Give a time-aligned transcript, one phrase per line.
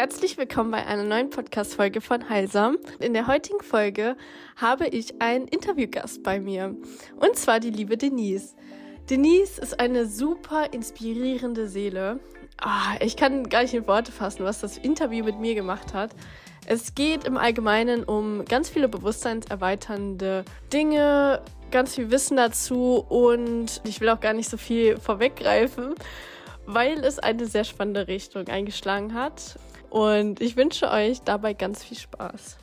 [0.00, 2.78] Herzlich willkommen bei einer neuen Podcast-Folge von Heilsam.
[3.00, 4.16] In der heutigen Folge
[4.56, 6.74] habe ich einen Interviewgast bei mir.
[7.16, 8.54] Und zwar die liebe Denise.
[9.10, 12.18] Denise ist eine super inspirierende Seele.
[12.64, 16.12] Oh, ich kann gar nicht in Worte fassen, was das Interview mit mir gemacht hat.
[16.64, 24.00] Es geht im Allgemeinen um ganz viele bewusstseinserweiternde Dinge, ganz viel Wissen dazu und ich
[24.00, 25.94] will auch gar nicht so viel vorweggreifen,
[26.64, 29.58] weil es eine sehr spannende Richtung eingeschlagen hat.
[29.90, 32.56] Und ich wünsche euch dabei ganz viel Spaß.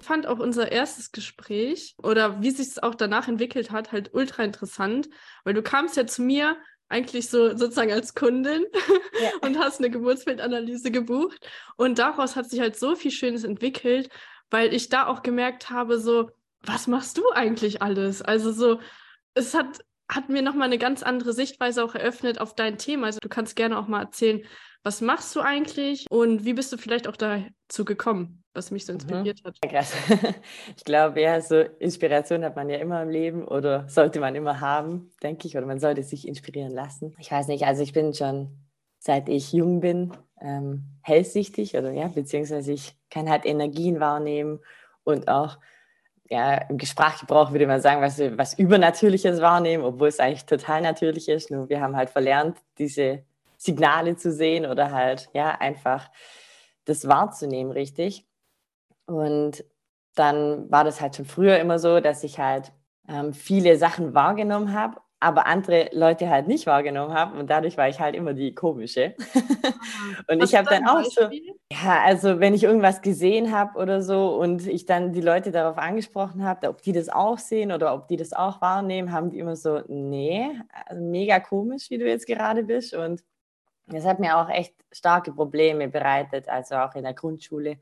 [0.00, 4.12] Ich fand auch unser erstes Gespräch oder wie sich es auch danach entwickelt hat, halt
[4.12, 5.08] ultra interessant,
[5.44, 6.56] weil du kamst ja zu mir
[6.90, 8.66] eigentlich so sozusagen als Kundin
[9.22, 9.30] ja.
[9.40, 11.48] und hast eine Geburtsbildanalyse gebucht.
[11.76, 14.10] Und daraus hat sich halt so viel Schönes entwickelt,
[14.50, 18.20] weil ich da auch gemerkt habe, so, was machst du eigentlich alles?
[18.20, 18.80] Also so,
[19.34, 19.80] es hat,
[20.14, 23.06] hat mir nochmal eine ganz andere Sichtweise auch eröffnet auf dein Thema.
[23.06, 24.42] Also du kannst gerne auch mal erzählen,
[24.82, 28.92] was machst du eigentlich und wie bist du vielleicht auch dazu gekommen, was mich so
[28.92, 29.00] mhm.
[29.00, 29.48] inspiriert mhm.
[29.48, 29.60] hat?
[29.62, 29.92] Krass.
[30.76, 34.60] Ich glaube, ja, so Inspiration hat man ja immer im Leben oder sollte man immer
[34.60, 37.14] haben, denke ich, oder man sollte sich inspirieren lassen.
[37.18, 38.64] Ich weiß nicht, also ich bin schon
[39.04, 44.60] seit ich jung bin ähm, hellsichtig oder ja, beziehungsweise ich kann halt Energien wahrnehmen
[45.04, 45.58] und auch
[46.30, 51.28] ja, im Sprachgebrauch würde man sagen, was, was Übernatürliches wahrnehmen, obwohl es eigentlich total natürlich
[51.28, 51.50] ist.
[51.50, 53.22] Nur wir haben halt verlernt, diese
[53.58, 56.10] Signale zu sehen oder halt, ja, einfach
[56.86, 58.26] das wahrzunehmen, richtig.
[59.06, 59.64] Und
[60.14, 62.72] dann war das halt schon früher immer so, dass ich halt
[63.08, 67.88] ähm, viele Sachen wahrgenommen habe aber andere Leute halt nicht wahrgenommen haben und dadurch war
[67.88, 69.14] ich halt immer die komische.
[70.28, 71.42] und Hast ich habe dann auch Beispiel?
[71.46, 75.50] so, ja, also wenn ich irgendwas gesehen habe oder so und ich dann die Leute
[75.50, 79.30] darauf angesprochen habe, ob die das auch sehen oder ob die das auch wahrnehmen, haben
[79.30, 80.50] die immer so, nee,
[80.84, 83.24] also mega komisch, wie du jetzt gerade bist und
[83.86, 87.78] das hat mir auch echt starke Probleme bereitet, also auch in der Grundschule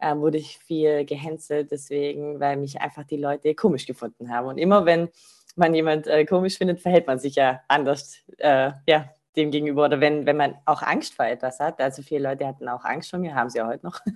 [0.00, 4.58] äh, wurde ich viel gehänselt deswegen, weil mich einfach die Leute komisch gefunden haben und
[4.58, 5.10] immer wenn
[5.56, 9.84] man jemand äh, komisch findet, verhält man sich ja anders äh, ja, dem gegenüber.
[9.84, 11.80] Oder wenn, wenn man auch Angst vor etwas hat.
[11.80, 14.00] Also viele Leute hatten auch Angst vor mir, haben sie ja heute noch.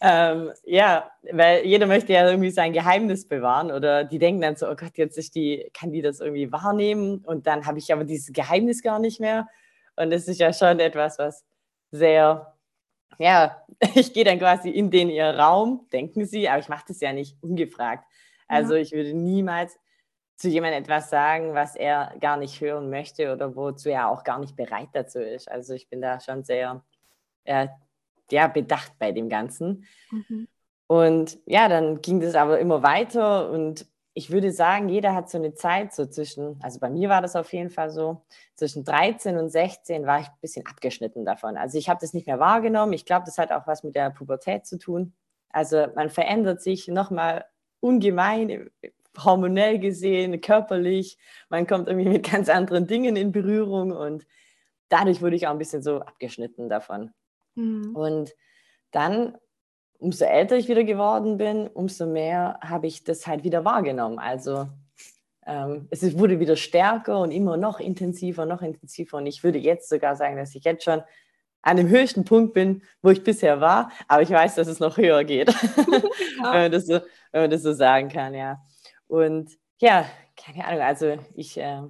[0.00, 4.68] ähm, ja, weil jeder möchte ja irgendwie sein Geheimnis bewahren oder die denken dann so,
[4.68, 8.04] oh Gott, jetzt ist die, kann die das irgendwie wahrnehmen und dann habe ich aber
[8.04, 9.48] dieses Geheimnis gar nicht mehr.
[9.96, 11.44] Und das ist ja schon etwas, was
[11.90, 12.55] sehr
[13.18, 13.62] ja,
[13.94, 17.12] ich gehe dann quasi in den ihr Raum, denken sie, aber ich mache das ja
[17.12, 18.04] nicht ungefragt.
[18.48, 18.80] Also ja.
[18.80, 19.78] ich würde niemals
[20.36, 24.38] zu jemandem etwas sagen, was er gar nicht hören möchte oder wozu er auch gar
[24.38, 25.50] nicht bereit dazu ist.
[25.50, 26.84] Also ich bin da schon sehr
[27.44, 27.68] äh,
[28.30, 29.86] ja, bedacht bei dem Ganzen.
[30.10, 30.48] Mhm.
[30.88, 33.86] Und ja, dann ging das aber immer weiter und
[34.18, 37.36] ich würde sagen, jeder hat so eine Zeit, so zwischen, also bei mir war das
[37.36, 38.22] auf jeden Fall so,
[38.54, 41.58] zwischen 13 und 16 war ich ein bisschen abgeschnitten davon.
[41.58, 42.94] Also ich habe das nicht mehr wahrgenommen.
[42.94, 45.12] Ich glaube, das hat auch was mit der Pubertät zu tun.
[45.50, 47.44] Also man verändert sich nochmal
[47.80, 48.70] ungemein,
[49.22, 51.18] hormonell gesehen, körperlich.
[51.50, 54.26] Man kommt irgendwie mit ganz anderen Dingen in Berührung und
[54.88, 57.12] dadurch wurde ich auch ein bisschen so abgeschnitten davon.
[57.54, 57.94] Mhm.
[57.94, 58.34] Und
[58.92, 59.36] dann
[59.98, 64.18] umso älter ich wieder geworden bin, umso mehr habe ich das halt wieder wahrgenommen.
[64.18, 64.68] Also
[65.46, 69.16] ähm, es wurde wieder stärker und immer noch intensiver, noch intensiver.
[69.16, 71.02] Und ich würde jetzt sogar sagen, dass ich jetzt schon
[71.62, 74.96] an dem höchsten Punkt bin, wo ich bisher war, aber ich weiß, dass es noch
[74.96, 75.48] höher geht,
[76.38, 76.52] ja.
[76.52, 77.00] wenn, man das so,
[77.32, 78.62] wenn man das so sagen kann, ja.
[79.08, 80.06] Und ja,
[80.36, 81.82] keine Ahnung, also ich äh,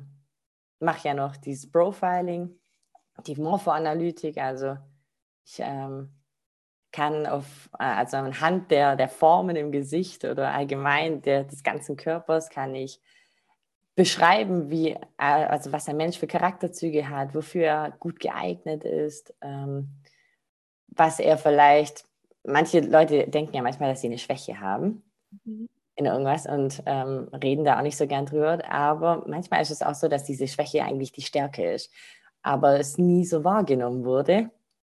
[0.81, 2.59] mache ja noch dieses Profiling,
[3.27, 4.77] die Morphoanalytik, also
[5.45, 6.16] ich ähm,
[6.93, 11.97] kann auf, äh, also anhand der, der Formen im Gesicht oder allgemein der, des ganzen
[11.97, 13.01] Körpers kann ich
[13.97, 19.35] beschreiben, wie, äh, also was ein Mensch für Charakterzüge hat, wofür er gut geeignet ist,
[19.41, 19.89] ähm,
[20.89, 22.05] was er vielleicht,
[22.45, 25.03] manche Leute denken ja manchmal, dass sie eine Schwäche haben
[25.45, 25.69] mhm.
[25.97, 29.83] in irgendwas und ähm, reden da auch nicht so gern drüber, aber manchmal ist es
[29.83, 31.91] auch so, dass diese Schwäche eigentlich die Stärke ist,
[32.43, 34.51] aber es nie so wahrgenommen wurde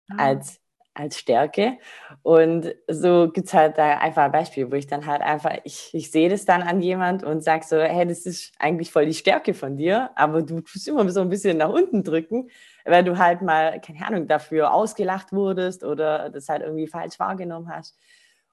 [0.10, 0.16] ah.
[0.18, 0.60] als
[0.98, 1.78] als Stärke.
[2.24, 5.90] Und so gibt es halt da einfach ein Beispiel, wo ich dann halt einfach, ich,
[5.94, 9.14] ich sehe das dann an jemand und sage so, hey, das ist eigentlich voll die
[9.14, 12.50] Stärke von dir, aber du tust immer so ein bisschen nach unten drücken,
[12.86, 17.70] weil du halt mal, keine Ahnung, dafür ausgelacht wurdest oder das halt irgendwie falsch wahrgenommen
[17.70, 17.98] hast.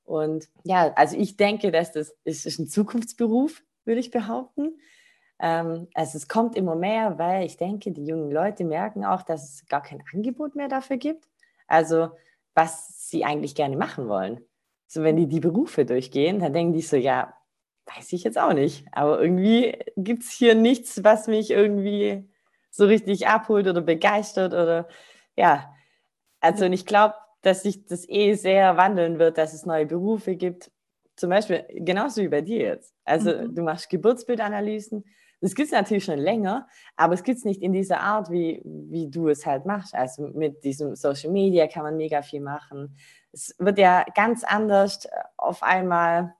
[0.05, 4.79] Und ja, also ich denke, dass das ist, ist ein Zukunftsberuf, würde ich behaupten.
[5.39, 9.45] Ähm, also es kommt immer mehr, weil ich denke, die jungen Leute merken auch, dass
[9.45, 11.29] es gar kein Angebot mehr dafür gibt.
[11.67, 12.11] Also
[12.55, 14.41] was sie eigentlich gerne machen wollen.
[14.87, 17.35] So, wenn die die Berufe durchgehen, dann denken die so, ja,
[17.87, 18.87] weiß ich jetzt auch nicht.
[18.93, 22.29] Aber irgendwie gibt es hier nichts, was mich irgendwie
[22.71, 24.89] so richtig abholt oder begeistert oder
[25.37, 25.73] ja,
[26.41, 30.37] also und ich glaube, dass sich das eh sehr wandeln wird, dass es neue Berufe
[30.37, 30.71] gibt.
[31.17, 32.95] Zum Beispiel genauso wie bei dir jetzt.
[33.05, 33.55] Also mhm.
[33.55, 35.05] du machst Geburtsbildanalysen.
[35.45, 38.63] Das gibt es natürlich schon länger, aber es gibt es nicht in dieser Art, wie,
[38.65, 39.95] wie du es halt machst.
[39.95, 42.97] Also mit diesem Social Media kann man mega viel machen.
[43.31, 45.07] Es wird ja ganz anders
[45.37, 46.35] auf einmal,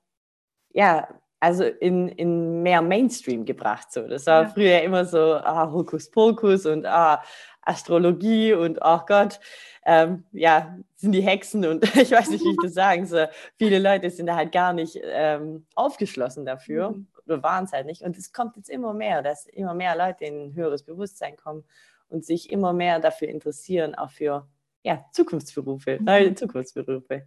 [0.71, 1.07] ja,
[1.39, 3.93] also in, in mehr Mainstream gebracht.
[3.93, 4.07] So.
[4.07, 4.49] Das war ja.
[4.49, 7.21] früher immer so ah, Hokuspokus und ah,
[7.61, 9.39] Astrologie und oh Gott,
[9.85, 13.29] ähm, ja, sind die Hexen und ich weiß nicht, wie ich das sagen soll.
[13.59, 17.07] Viele Leute sind da halt gar nicht ähm, aufgeschlossen dafür mhm.
[17.25, 18.01] Oder waren es halt nicht.
[18.01, 21.63] Und es kommt jetzt immer mehr, dass immer mehr Leute in ein höheres Bewusstsein kommen
[22.09, 24.47] und sich immer mehr dafür interessieren, auch für
[24.83, 26.05] ja, Zukunftsberufe, mhm.
[26.05, 27.25] neue Zukunftsberufe.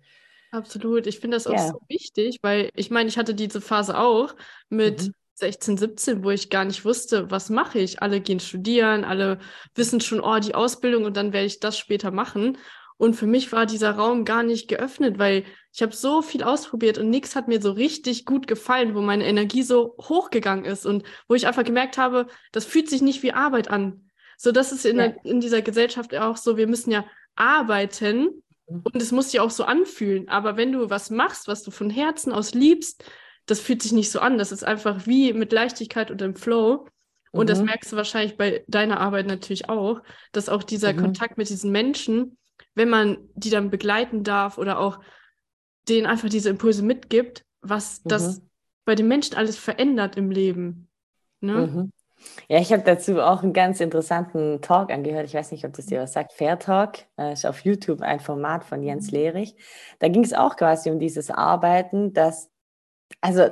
[0.51, 1.07] Absolut.
[1.07, 1.69] Ich finde das auch ja.
[1.69, 4.35] so wichtig, weil ich meine, ich hatte diese Phase auch
[4.71, 5.15] mit mhm.
[5.35, 8.03] 16, 17, wo ich gar nicht wusste, was mache ich.
[8.03, 9.39] Alle gehen studieren, alle
[9.75, 12.59] wissen schon, oh, die Ausbildung und dann werde ich das später machen.
[12.99, 16.99] Und für mich war dieser Raum gar nicht geöffnet, weil ich habe so viel ausprobiert
[16.99, 21.05] und nichts hat mir so richtig gut gefallen, wo meine Energie so hochgegangen ist und
[21.29, 24.11] wo ich einfach gemerkt habe, das fühlt sich nicht wie Arbeit an.
[24.37, 25.09] So, das ist in, ja.
[25.09, 27.05] der, in dieser Gesellschaft auch so, wir müssen ja
[27.37, 28.83] arbeiten mhm.
[28.83, 30.29] und es muss sich auch so anfühlen.
[30.29, 33.05] Aber wenn du was machst, was du von Herzen aus liebst,
[33.47, 34.39] das fühlt sich nicht so an.
[34.39, 36.87] Das ist einfach wie mit Leichtigkeit und im Flow.
[37.31, 37.49] Und mhm.
[37.49, 40.03] das merkst du wahrscheinlich bei deiner Arbeit natürlich auch,
[40.33, 40.99] dass auch dieser mhm.
[40.99, 42.37] Kontakt mit diesen Menschen,
[42.79, 45.01] wenn man die dann begleiten darf oder auch
[45.89, 48.09] denen einfach diese Impulse mitgibt, was mhm.
[48.09, 48.43] das
[48.85, 50.89] bei den Menschen alles verändert im Leben.
[51.41, 51.53] Ne?
[51.53, 51.93] Mhm.
[52.49, 55.27] Ja, ich habe dazu auch einen ganz interessanten Talk angehört.
[55.27, 56.33] Ich weiß nicht, ob das dir was sagt.
[56.33, 59.19] Fair Talk äh, ist auf YouTube ein Format von Jens mhm.
[59.19, 59.57] Lehrich.
[59.99, 62.51] Da ging es auch quasi um dieses Arbeiten, dass
[63.21, 63.49] also,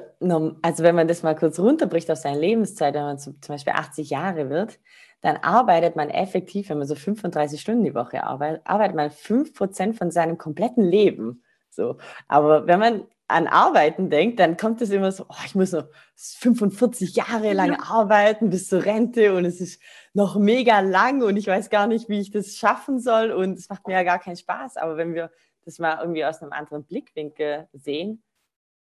[0.62, 4.10] also wenn man das mal kurz runterbricht auf seine Lebenszeit, wenn man zum Beispiel 80
[4.10, 4.78] Jahre wird,
[5.20, 9.94] dann arbeitet man effektiv, wenn man so 35 Stunden die Woche arbeitet, arbeitet man 5%
[9.94, 11.42] von seinem kompletten Leben.
[11.70, 11.96] So.
[12.28, 15.88] Aber wenn man an Arbeiten denkt, dann kommt es immer so, oh, ich muss noch
[16.14, 17.78] 45 Jahre lang ja.
[17.82, 19.82] arbeiten bis zur Rente und es ist
[20.12, 23.68] noch mega lang und ich weiß gar nicht, wie ich das schaffen soll und es
[23.68, 24.76] macht mir ja gar keinen Spaß.
[24.76, 25.32] Aber wenn wir
[25.64, 28.22] das mal irgendwie aus einem anderen Blickwinkel sehen,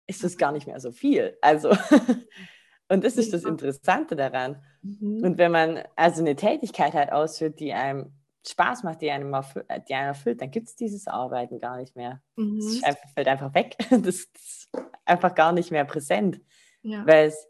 [0.07, 1.37] ist das gar nicht mehr so viel.
[1.41, 1.71] Also,
[2.89, 4.63] und das ist das Interessante daran.
[4.83, 5.25] Mhm.
[5.25, 8.13] Und wenn man also eine Tätigkeit halt ausführt, die einem
[8.47, 11.97] Spaß macht, die einem, erfüllt, die einen erfüllt, dann gibt es dieses Arbeiten gar nicht
[11.97, 12.21] mehr.
[12.37, 12.61] Mhm.
[12.61, 13.77] Das einfach, fällt einfach weg.
[13.91, 14.69] Das ist
[15.05, 16.41] einfach gar nicht mehr präsent.
[16.83, 17.05] Ja.
[17.07, 17.49] Weil es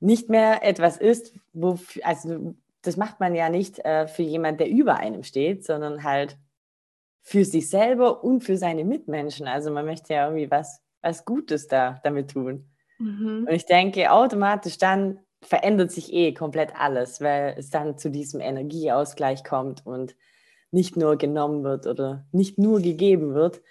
[0.00, 4.68] nicht mehr etwas ist, wo, also das macht man ja nicht äh, für jemanden, der
[4.68, 6.38] über einem steht, sondern halt
[7.22, 9.46] für sich selber und für seine Mitmenschen.
[9.46, 12.70] Also man möchte ja irgendwie was was Gutes da damit tun.
[12.98, 13.46] Mhm.
[13.48, 18.40] Und ich denke, automatisch dann verändert sich eh komplett alles, weil es dann zu diesem
[18.40, 20.16] Energieausgleich kommt und
[20.70, 23.62] nicht nur genommen wird oder nicht nur gegeben wird.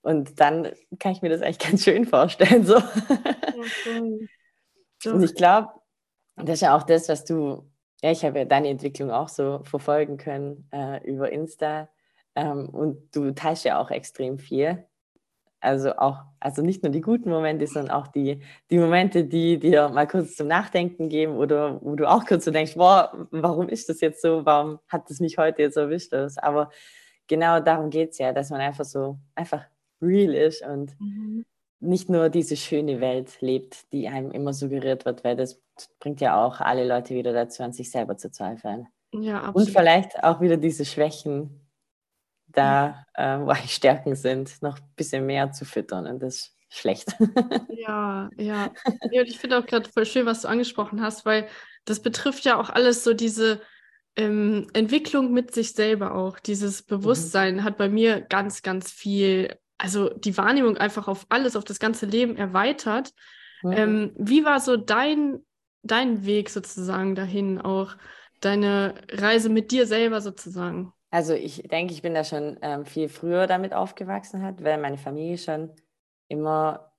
[0.00, 2.64] Und dann kann ich mir das eigentlich ganz schön vorstellen.
[2.64, 2.76] So.
[2.76, 4.28] Okay.
[5.04, 5.68] Und ich glaube,
[6.36, 7.68] das ist ja auch das, was du,
[8.02, 11.88] ja, ich habe ja deine Entwicklung auch so verfolgen können äh, über Insta.
[12.36, 14.86] Ähm, und du teilst ja auch extrem viel.
[15.62, 19.88] Also auch, also nicht nur die guten Momente, sondern auch die, die Momente, die dir
[19.90, 23.88] mal kurz zum Nachdenken geben oder wo du auch kurz so denkst, boah, warum ist
[23.88, 24.44] das jetzt so?
[24.44, 26.12] Warum hat das mich heute jetzt erwischt?
[26.38, 26.70] Aber
[27.28, 29.64] genau darum geht es ja, dass man einfach so einfach
[30.02, 31.46] real ist und mhm.
[31.78, 35.62] nicht nur diese schöne Welt lebt, die einem immer suggeriert wird, weil das
[36.00, 38.88] bringt ja auch alle Leute wieder dazu, an sich selber zu zweifeln.
[39.14, 39.68] Ja, absolut.
[39.68, 41.61] Und vielleicht auch wieder diese Schwächen,
[42.52, 46.06] da, äh, wo eigentlich Stärken sind, noch ein bisschen mehr zu füttern.
[46.06, 47.14] Und das ist schlecht.
[47.76, 48.70] Ja, ja.
[49.10, 51.48] ja ich finde auch gerade voll schön, was du angesprochen hast, weil
[51.84, 53.60] das betrifft ja auch alles so diese
[54.14, 56.38] ähm, Entwicklung mit sich selber auch.
[56.38, 56.86] Dieses mhm.
[56.88, 57.64] Bewusstsein mhm.
[57.64, 62.06] hat bei mir ganz, ganz viel, also die Wahrnehmung einfach auf alles, auf das ganze
[62.06, 63.12] Leben erweitert.
[63.62, 63.72] Mhm.
[63.72, 65.44] Ähm, wie war so dein,
[65.82, 67.96] dein Weg sozusagen dahin, auch
[68.40, 70.92] deine Reise mit dir selber sozusagen?
[71.12, 74.96] Also ich denke, ich bin da schon ähm, viel früher damit aufgewachsen hat, weil meine
[74.96, 75.70] Familie schon
[76.28, 76.90] immer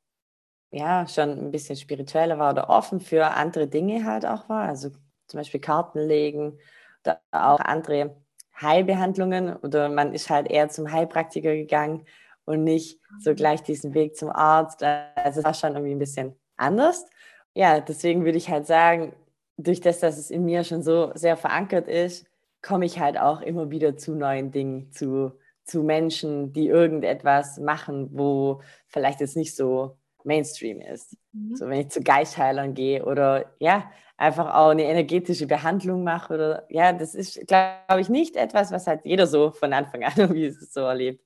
[0.69, 4.67] ja schon ein bisschen spiritueller war oder offen für andere Dinge halt auch war.
[4.67, 4.91] Also
[5.27, 6.59] zum Beispiel Karten legen
[7.03, 8.15] oder auch andere
[8.61, 12.05] Heilbehandlungen oder man ist halt eher zum Heilpraktiker gegangen
[12.45, 13.35] und nicht so mhm.
[13.35, 14.83] gleich diesen Weg zum Arzt.
[14.83, 17.07] Also es war schon irgendwie ein bisschen anders.
[17.55, 19.13] Ja, deswegen würde ich halt sagen,
[19.57, 22.27] durch das, dass es in mir schon so sehr verankert ist,
[22.63, 28.09] komme ich halt auch immer wieder zu neuen Dingen, zu, zu Menschen, die irgendetwas machen,
[28.13, 31.17] wo vielleicht jetzt nicht so Mainstream ist.
[31.33, 31.55] Mhm.
[31.55, 36.65] So, wenn ich zu Geistheilern gehe oder ja, einfach auch eine energetische Behandlung mache oder
[36.69, 40.49] ja, das ist, glaube ich, nicht etwas, was halt jeder so von Anfang an irgendwie
[40.51, 41.23] so erlebt.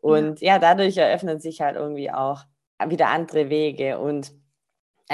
[0.00, 2.42] Und ja, ja dadurch eröffnen sich halt irgendwie auch
[2.84, 4.32] wieder andere Wege und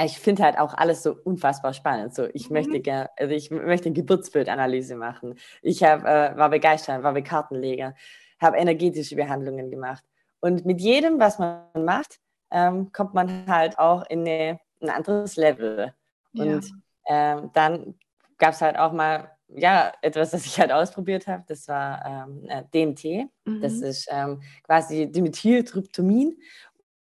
[0.05, 2.13] ich finde halt auch alles so unfassbar spannend.
[2.13, 2.55] So, ich mhm.
[2.55, 5.35] möchte gerne, also ich möchte eine Geburtsbildanalyse machen.
[5.61, 7.95] Ich hab, äh, war begeistert, war Kartenleger,
[8.39, 10.03] habe energetische Behandlungen gemacht.
[10.39, 12.19] Und mit jedem, was man macht,
[12.51, 15.93] ähm, kommt man halt auch in eine, ein anderes Level.
[16.33, 16.71] Und
[17.07, 17.95] ähm, dann
[18.37, 22.45] gab es halt auch mal ja, etwas, das ich halt ausprobiert habe, das war ähm,
[22.47, 23.29] äh, DMT.
[23.45, 23.61] Mhm.
[23.61, 26.39] Das ist ähm, quasi Dimethyltryptamin.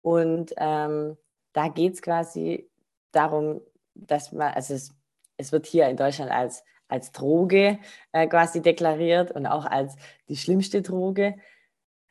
[0.02, 1.18] Und ähm,
[1.54, 2.70] da geht es quasi
[3.16, 3.62] darum,
[3.94, 4.94] dass man, also es,
[5.38, 7.80] es wird hier in Deutschland als, als Droge
[8.12, 9.96] äh, quasi deklariert und auch als
[10.30, 11.36] die schlimmste Droge.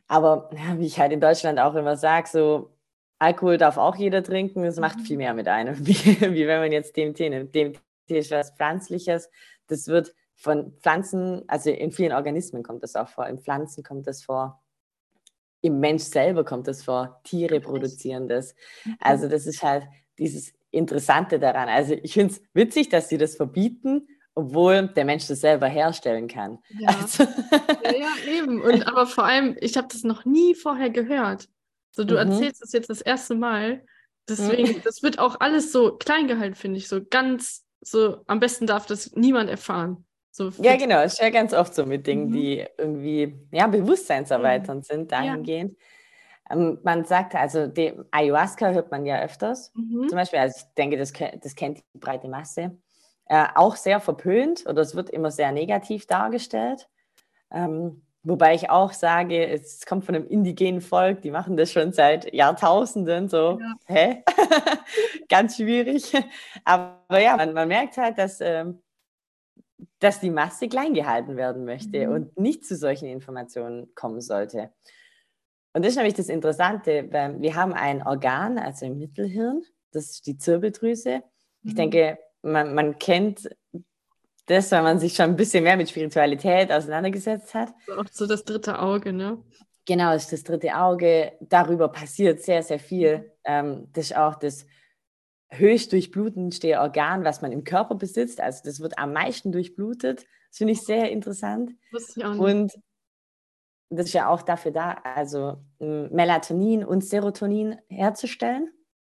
[0.09, 2.75] Aber ja, wie ich halt in Deutschland auch immer sage, so
[3.19, 5.23] Alkohol darf auch jeder trinken, es macht viel mhm.
[5.23, 7.55] mehr mit einem, wie, wie wenn man jetzt DMT nimmt.
[7.55, 9.31] DMT ist was Pflanzliches,
[9.67, 14.07] das wird von Pflanzen, also in vielen Organismen kommt das auch vor, in Pflanzen kommt
[14.07, 14.61] das vor,
[15.61, 18.55] im Mensch selber kommt das vor, Tiere produzieren das.
[18.85, 18.97] Mhm.
[19.01, 19.85] Also das ist halt
[20.19, 21.69] dieses Interessante daran.
[21.69, 26.29] Also ich finde es witzig, dass sie das verbieten, obwohl der Mensch das selber herstellen
[26.29, 26.59] kann.
[26.79, 27.25] Ja, also.
[27.85, 28.61] ja, ja, eben.
[28.61, 31.49] Und aber vor allem, ich habe das noch nie vorher gehört.
[31.93, 32.31] So, du mhm.
[32.31, 33.85] erzählst es jetzt das erste Mal.
[34.29, 34.83] Deswegen, mhm.
[34.83, 36.89] das wird auch alles so klein gehalten, finde ich.
[36.89, 40.05] So ganz, so am besten darf das niemand erfahren.
[40.31, 41.01] So ja, genau.
[41.03, 42.33] Es ist ja ganz oft so mit Dingen, mhm.
[42.33, 44.85] die irgendwie ja, bewusstseinserweiternd mhm.
[44.85, 45.73] sind, dahingehend.
[45.73, 45.79] Ja.
[46.55, 49.73] Ähm, man sagt, also die Ayahuasca hört man ja öfters.
[49.75, 50.09] Mhm.
[50.09, 52.79] Zum Beispiel, also ich denke, das, das kennt die breite Masse.
[53.27, 56.89] Äh, auch sehr verpönt oder es wird immer sehr negativ dargestellt.
[57.51, 61.93] Ähm, Wobei ich auch sage, es kommt von einem indigenen Volk, die machen das schon
[61.93, 63.61] seit Jahrtausenden so.
[63.61, 63.75] Ja.
[63.87, 64.25] Hä?
[65.29, 66.11] Ganz schwierig.
[66.65, 68.83] Aber ja, man, man merkt halt, dass, ähm,
[69.99, 72.15] dass die Masse klein gehalten werden möchte mhm.
[72.15, 74.73] und nicht zu solchen Informationen kommen sollte.
[75.75, 80.11] Und das ist nämlich das Interessante, weil wir haben ein Organ, also im Mittelhirn, das
[80.11, 81.23] ist die Zirbeldrüse.
[81.65, 81.77] Ich mhm.
[81.77, 83.49] denke, man, man kennt
[84.47, 87.73] das, weil man sich schon ein bisschen mehr mit Spiritualität auseinandergesetzt hat.
[87.97, 89.43] Auch so das dritte Auge, ne?
[89.87, 91.33] Genau, das ist das dritte Auge.
[91.41, 93.33] Darüber passiert sehr, sehr viel.
[93.45, 94.67] Ähm, das ist auch das
[95.51, 98.41] höchst durchblutendste Organ, was man im Körper besitzt.
[98.41, 100.25] Also das wird am meisten durchblutet.
[100.49, 101.73] Das finde ich sehr interessant.
[101.93, 102.41] Ich auch nicht.
[102.41, 102.73] Und
[103.97, 108.71] das ist ja auch dafür da, also Melatonin und Serotonin herzustellen.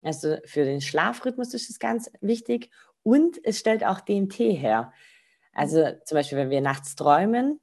[0.03, 2.71] Also für den Schlafrhythmus ist das ganz wichtig.
[3.03, 4.93] Und es stellt auch DMT her.
[5.53, 7.61] Also zum Beispiel, wenn wir nachts träumen,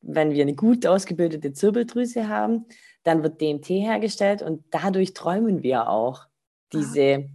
[0.00, 2.66] wenn wir eine gut ausgebildete Zirbeldrüse haben,
[3.02, 6.26] dann wird DMT hergestellt und dadurch träumen wir auch
[6.72, 7.28] diese,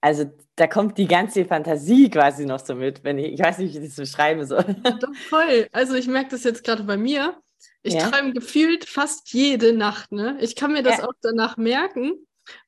[0.00, 0.24] also
[0.56, 3.78] da kommt die ganze Fantasie quasi noch so mit, wenn ich, ich weiß nicht, wie
[3.78, 4.64] ich das beschreiben soll.
[5.00, 5.66] Doch voll.
[5.72, 7.36] Also ich merke das jetzt gerade bei mir.
[7.82, 8.10] Ich ja.
[8.10, 10.38] träume gefühlt fast jede Nacht, ne?
[10.40, 11.08] Ich kann mir das ja.
[11.08, 12.14] auch danach merken,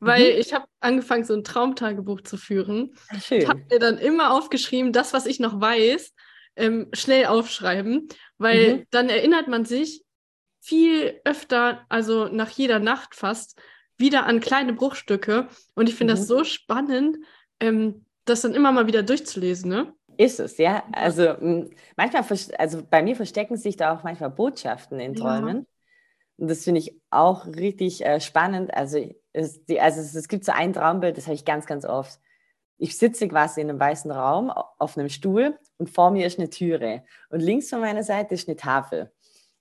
[0.01, 0.41] weil mhm.
[0.41, 2.95] ich habe angefangen, so ein Traumtagebuch zu führen.
[3.23, 3.41] Schön.
[3.41, 6.13] Ich habe mir dann immer aufgeschrieben, das, was ich noch weiß,
[6.57, 8.87] ähm, schnell aufschreiben, weil mhm.
[8.91, 10.03] dann erinnert man sich
[10.61, 13.61] viel öfter, also nach jeder Nacht fast,
[13.99, 15.49] wieder an kleine Bruchstücke.
[15.75, 16.19] Und ich finde mhm.
[16.19, 17.17] das so spannend,
[17.61, 19.95] ähm, das dann immer mal wieder durchzulesen, ne?
[20.19, 20.83] Ist es, ja.
[20.93, 21.37] Also
[21.97, 22.25] manchmal,
[22.59, 25.59] also bei mir verstecken sich da auch manchmal Botschaften in Träumen.
[25.59, 25.65] Ja.
[26.39, 28.75] Und das finde ich auch richtig äh, spannend.
[28.75, 28.99] Also
[29.33, 32.19] es, die, also es, es gibt so ein Traumbild, das habe ich ganz, ganz oft
[32.79, 36.51] ich sitze quasi in einem weißen Raum auf einem Stuhl und vor mir ist eine
[36.51, 39.13] Türe und links von meiner Seite ist eine Tafel.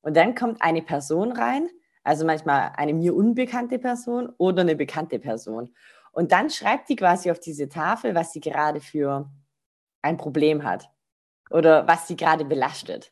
[0.02, 1.70] Und dann kommt eine Person rein,
[2.04, 5.74] also manchmal eine mir unbekannte Person oder eine bekannte Person.
[6.12, 9.30] Und dann schreibt die quasi auf diese Tafel, was sie gerade für
[10.06, 10.90] ein Problem hat
[11.50, 13.12] oder was sie gerade belastet.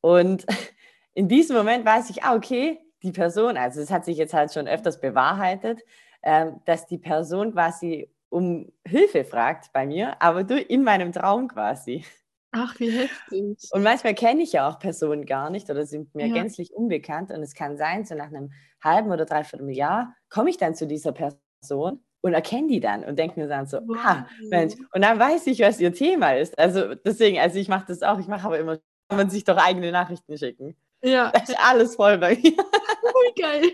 [0.00, 0.46] Und
[1.14, 4.52] in diesem Moment weiß ich, ah, okay, die Person, also es hat sich jetzt halt
[4.52, 5.82] schon öfters bewahrheitet,
[6.22, 11.48] äh, dass die Person quasi um Hilfe fragt bei mir, aber du in meinem Traum
[11.48, 12.04] quasi.
[12.50, 13.68] Ach, wie heftig.
[13.72, 16.34] Und manchmal kenne ich ja auch Personen gar nicht oder sind mir ja.
[16.34, 17.30] gänzlich unbekannt.
[17.30, 20.86] Und es kann sein, so nach einem halben oder dreiviertel Jahr komme ich dann zu
[20.86, 23.96] dieser Person und erkenne die dann und denke mir dann so, wow.
[24.04, 26.58] ah, Mensch, und dann weiß ich, was ihr Thema ist.
[26.58, 29.56] Also deswegen, also ich mache das auch, ich mache aber immer, kann man sich doch
[29.56, 30.76] eigene Nachrichten schicken.
[31.02, 31.30] Ja.
[31.34, 32.52] Das ist alles voll bei mir.
[32.52, 33.72] Wie geil.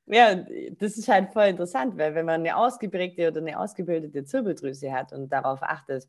[0.08, 4.92] Ja, das ist halt voll interessant, weil wenn man eine ausgeprägte oder eine ausgebildete Zirbeldrüse
[4.92, 6.06] hat und darauf achtet,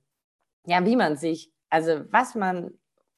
[0.68, 2.78] ja, wie man sich, also was man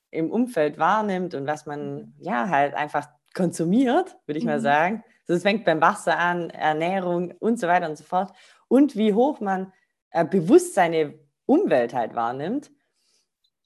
[0.10, 2.14] im Umfeld wahrnimmt und was man mhm.
[2.20, 4.52] ja halt einfach konsumiert, würde ich mhm.
[4.52, 5.04] mal sagen.
[5.28, 8.32] Also es fängt beim Wasser an, Ernährung und so weiter und so fort.
[8.68, 9.72] Und wie hoch man
[10.12, 12.72] äh, bewusst seine Umwelt halt wahrnimmt,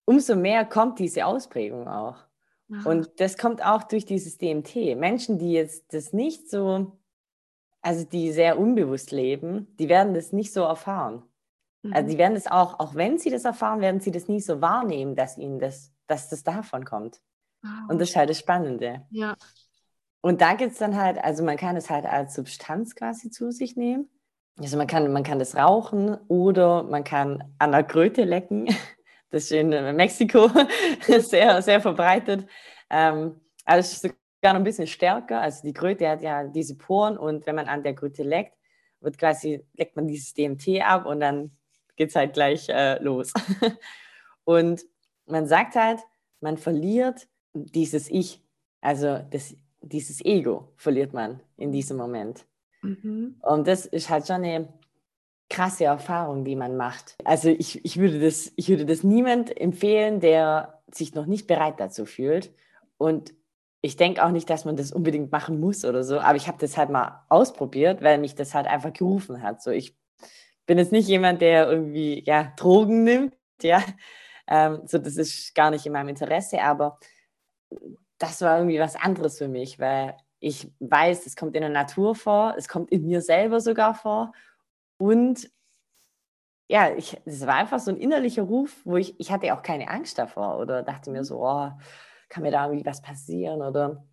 [0.05, 2.17] umso mehr kommt diese Ausprägung auch.
[2.71, 2.89] Aha.
[2.89, 4.97] Und das kommt auch durch dieses DMT.
[4.97, 6.97] Menschen, die jetzt das nicht so,
[7.81, 11.23] also die sehr unbewusst leben, die werden das nicht so erfahren.
[11.83, 11.93] Also mhm.
[11.93, 14.61] Also die werden das auch, auch wenn sie das erfahren, werden sie das nie so
[14.61, 17.21] wahrnehmen, dass ihnen das, dass das davon kommt.
[17.63, 17.89] Wow.
[17.89, 19.05] Und das ist halt das Spannende.
[19.09, 19.35] Ja.
[20.21, 23.51] Und da gibt es dann halt, also man kann es halt als Substanz quasi zu
[23.51, 24.09] sich nehmen.
[24.57, 28.67] Also man kann, man kann das rauchen oder man kann an der Kröte lecken.
[29.29, 30.47] Das ist in Mexiko
[31.07, 32.45] sehr, sehr verbreitet.
[32.91, 35.41] Ähm, also es ist sogar noch ein bisschen stärker.
[35.41, 38.55] Also die Kröte hat ja diese Poren und wenn man an der Kröte leckt,
[38.99, 41.57] wird quasi, leckt man dieses DMT ab und dann
[41.95, 43.33] geht es halt gleich äh, los.
[44.43, 44.83] und
[45.25, 46.01] man sagt halt,
[46.39, 48.41] man verliert dieses Ich,
[48.81, 52.45] also das, dieses Ego verliert man in diesem Moment.
[52.81, 53.35] Mhm.
[53.41, 54.67] Und das ist halt schon eine
[55.49, 57.15] krasse Erfahrung, die man macht.
[57.23, 61.79] Also ich, ich, würde das, ich würde das niemand empfehlen, der sich noch nicht bereit
[61.79, 62.51] dazu fühlt.
[62.97, 63.33] Und
[63.81, 66.57] ich denke auch nicht, dass man das unbedingt machen muss oder so, aber ich habe
[66.57, 69.61] das halt mal ausprobiert, weil mich das halt einfach gerufen hat.
[69.61, 69.95] So, ich
[70.65, 73.83] bin jetzt nicht jemand, der irgendwie ja, Drogen nimmt, ja.
[74.47, 76.99] Ähm, so, das ist gar nicht in meinem Interesse, aber
[78.17, 82.15] das war irgendwie was anderes für mich, weil ich weiß, es kommt in der Natur
[82.15, 84.33] vor, es kommt in mir selber sogar vor.
[84.97, 85.49] Und
[86.67, 90.17] ja, es war einfach so ein innerlicher Ruf, wo ich, ich hatte auch keine Angst
[90.17, 91.71] davor oder dachte mir so, oh,
[92.29, 94.05] kann mir da irgendwie was passieren oder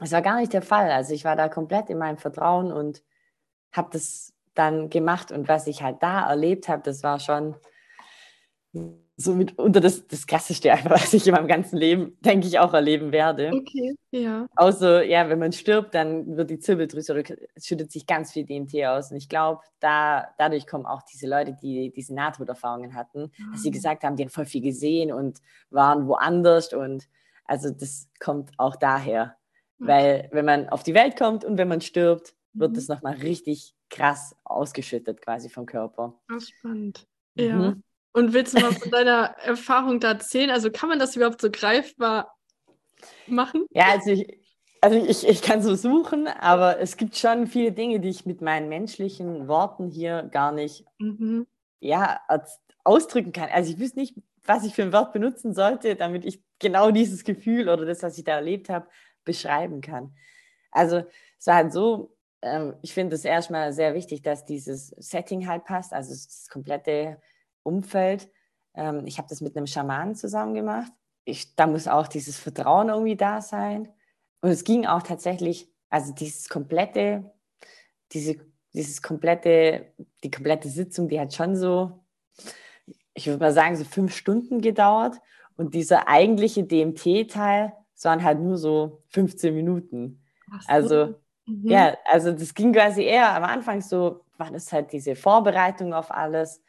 [0.00, 0.90] es war gar nicht der Fall.
[0.90, 3.02] Also ich war da komplett in meinem Vertrauen und
[3.72, 7.56] habe das dann gemacht und was ich halt da erlebt habe, das war schon
[9.20, 12.72] so mitunter das, das Krasseste einfach, was ich in meinem ganzen Leben, denke ich, auch
[12.72, 13.50] erleben werde.
[13.52, 14.46] Okay, ja.
[14.54, 17.24] Außer, ja, wenn man stirbt, dann wird die Zirbeldrüse,
[17.60, 19.10] schüttet sich ganz viel DMT aus.
[19.10, 23.52] Und ich glaube, da, dadurch kommen auch diese Leute, die diese Nahtoderfahrungen hatten, oh.
[23.52, 23.72] dass sie ah.
[23.72, 25.38] gesagt haben, die haben voll viel gesehen und
[25.70, 26.72] waren woanders.
[26.72, 27.08] Und
[27.44, 29.36] also das kommt auch daher.
[29.80, 29.88] Okay.
[29.88, 32.74] Weil wenn man auf die Welt kommt und wenn man stirbt, wird mhm.
[32.76, 36.14] das nochmal richtig krass ausgeschüttet quasi vom Körper.
[36.30, 37.08] Ach, spannend.
[37.34, 37.74] Ja.
[38.12, 40.50] Und willst du mal von deiner Erfahrung da erzählen?
[40.50, 42.36] Also kann man das überhaupt so greifbar
[43.26, 43.66] machen?
[43.70, 44.40] Ja, also ich,
[44.80, 48.40] also ich, ich kann so suchen, aber es gibt schon viele Dinge, die ich mit
[48.40, 51.46] meinen menschlichen Worten hier gar nicht mhm.
[51.80, 52.20] ja,
[52.84, 53.48] ausdrücken kann.
[53.52, 57.24] Also ich wüsste nicht, was ich für ein Wort benutzen sollte, damit ich genau dieses
[57.24, 58.88] Gefühl oder das, was ich da erlebt habe,
[59.24, 60.14] beschreiben kann.
[60.70, 61.04] Also
[61.38, 65.64] es war halt so, ähm, ich finde es erstmal sehr wichtig, dass dieses Setting halt
[65.64, 67.20] passt, also das komplette
[67.62, 68.30] Umfeld.
[68.74, 70.92] Ähm, ich habe das mit einem Schamanen zusammen gemacht.
[71.24, 73.88] Ich, da muss auch dieses Vertrauen irgendwie da sein.
[74.40, 77.30] Und es ging auch tatsächlich, also dieses komplette,
[78.12, 78.36] diese,
[78.72, 79.92] dieses komplette,
[80.22, 82.04] die komplette Sitzung, die hat schon so,
[83.14, 85.20] ich würde mal sagen, so fünf Stunden gedauert.
[85.56, 90.22] Und dieser eigentliche DMT-Teil, es waren halt nur so 15 Minuten.
[90.46, 90.68] So.
[90.68, 91.14] Also,
[91.46, 91.68] mhm.
[91.68, 96.12] ja, also das ging quasi eher am Anfang so, war das halt diese Vorbereitung auf
[96.12, 96.62] alles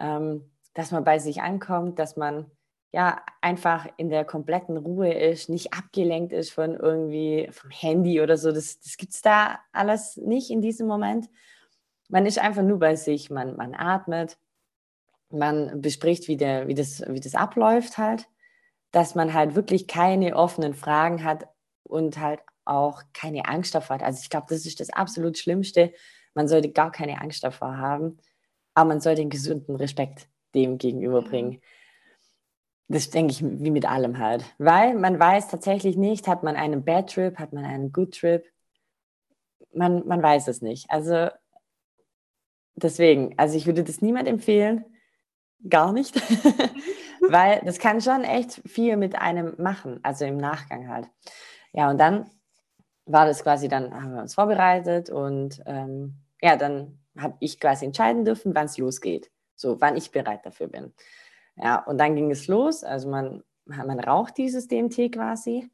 [0.00, 2.50] dass man bei sich ankommt, dass man
[2.92, 8.36] ja einfach in der kompletten Ruhe ist, nicht abgelenkt ist von irgendwie vom Handy oder
[8.36, 8.50] so.
[8.50, 11.28] Das, das gibt es da alles nicht in diesem Moment.
[12.08, 14.38] Man ist einfach nur bei sich, man, man atmet,
[15.30, 18.28] man bespricht, wie, der, wie, das, wie das abläuft halt,
[18.90, 21.46] dass man halt wirklich keine offenen Fragen hat
[21.84, 24.02] und halt auch keine Angst davor hat.
[24.02, 25.92] Also ich glaube, das ist das absolut Schlimmste.
[26.34, 28.18] Man sollte gar keine Angst davor haben
[28.74, 31.60] aber man soll den gesunden Respekt dem gegenüberbringen.
[32.88, 34.44] Das denke ich wie mit allem halt.
[34.58, 38.44] Weil man weiß tatsächlich nicht, hat man einen Bad Trip, hat man einen Good Trip.
[39.72, 40.90] Man, man weiß es nicht.
[40.90, 41.28] Also
[42.74, 44.84] deswegen, also ich würde das niemand empfehlen.
[45.68, 46.16] Gar nicht.
[47.28, 51.08] Weil das kann schon echt viel mit einem machen, also im Nachgang halt.
[51.72, 52.28] Ja, und dann
[53.04, 57.84] war das quasi, dann haben wir uns vorbereitet und ähm, ja, dann habe ich quasi
[57.84, 59.30] entscheiden dürfen, wann es losgeht.
[59.56, 60.92] So, wann ich bereit dafür bin.
[61.56, 62.84] Ja, und dann ging es los.
[62.84, 65.68] Also man, man raucht dieses DMT quasi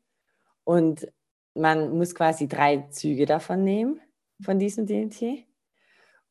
[0.64, 1.06] und
[1.54, 4.00] man muss quasi drei Züge davon nehmen,
[4.42, 5.46] von diesem DMT.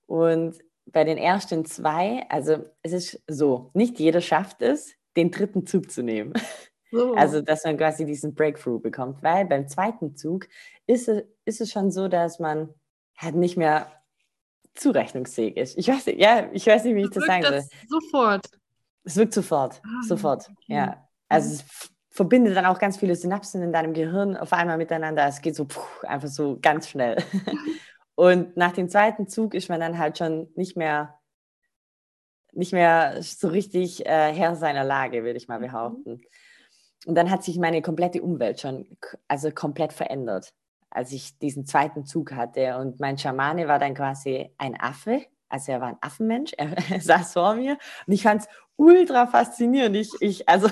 [0.05, 5.65] Und bei den ersten zwei, also es ist so, nicht jeder schafft es, den dritten
[5.65, 6.33] Zug zu nehmen.
[6.33, 6.39] So.
[7.15, 10.47] Also, dass man quasi diesen Breakthrough bekommt, weil beim zweiten Zug
[10.85, 12.73] ist es, ist es schon so, dass man
[13.17, 13.91] halt nicht mehr
[14.75, 15.77] zurechnungsfähig ist.
[15.77, 17.63] Ich weiß, ja, ich weiß nicht, wie ich das sagen soll.
[17.87, 18.45] Sofort.
[19.03, 19.81] Es wirkt sofort.
[19.83, 20.49] Ah, sofort.
[20.49, 20.75] Okay.
[20.75, 21.07] Ja.
[21.29, 25.27] Also es verbindet dann auch ganz viele Synapsen in deinem Gehirn auf einmal miteinander.
[25.27, 27.17] Es geht so puh, einfach so ganz schnell.
[28.15, 31.19] Und nach dem zweiten Zug ist man dann halt schon nicht mehr
[32.55, 35.63] nicht mehr so richtig äh, Herr seiner Lage, würde ich mal mhm.
[35.63, 36.21] behaupten.
[37.05, 40.53] Und dann hat sich meine komplette Umwelt schon, also komplett verändert,
[40.95, 42.77] als ich diesen zweiten Zug hatte.
[42.77, 47.33] Und mein Schamane war dann quasi ein Affe, also er war ein Affenmensch, er, saß
[47.33, 47.77] vor mir
[48.07, 49.95] und ich fand es ultra faszinierend.
[49.97, 50.69] Ich, ich, also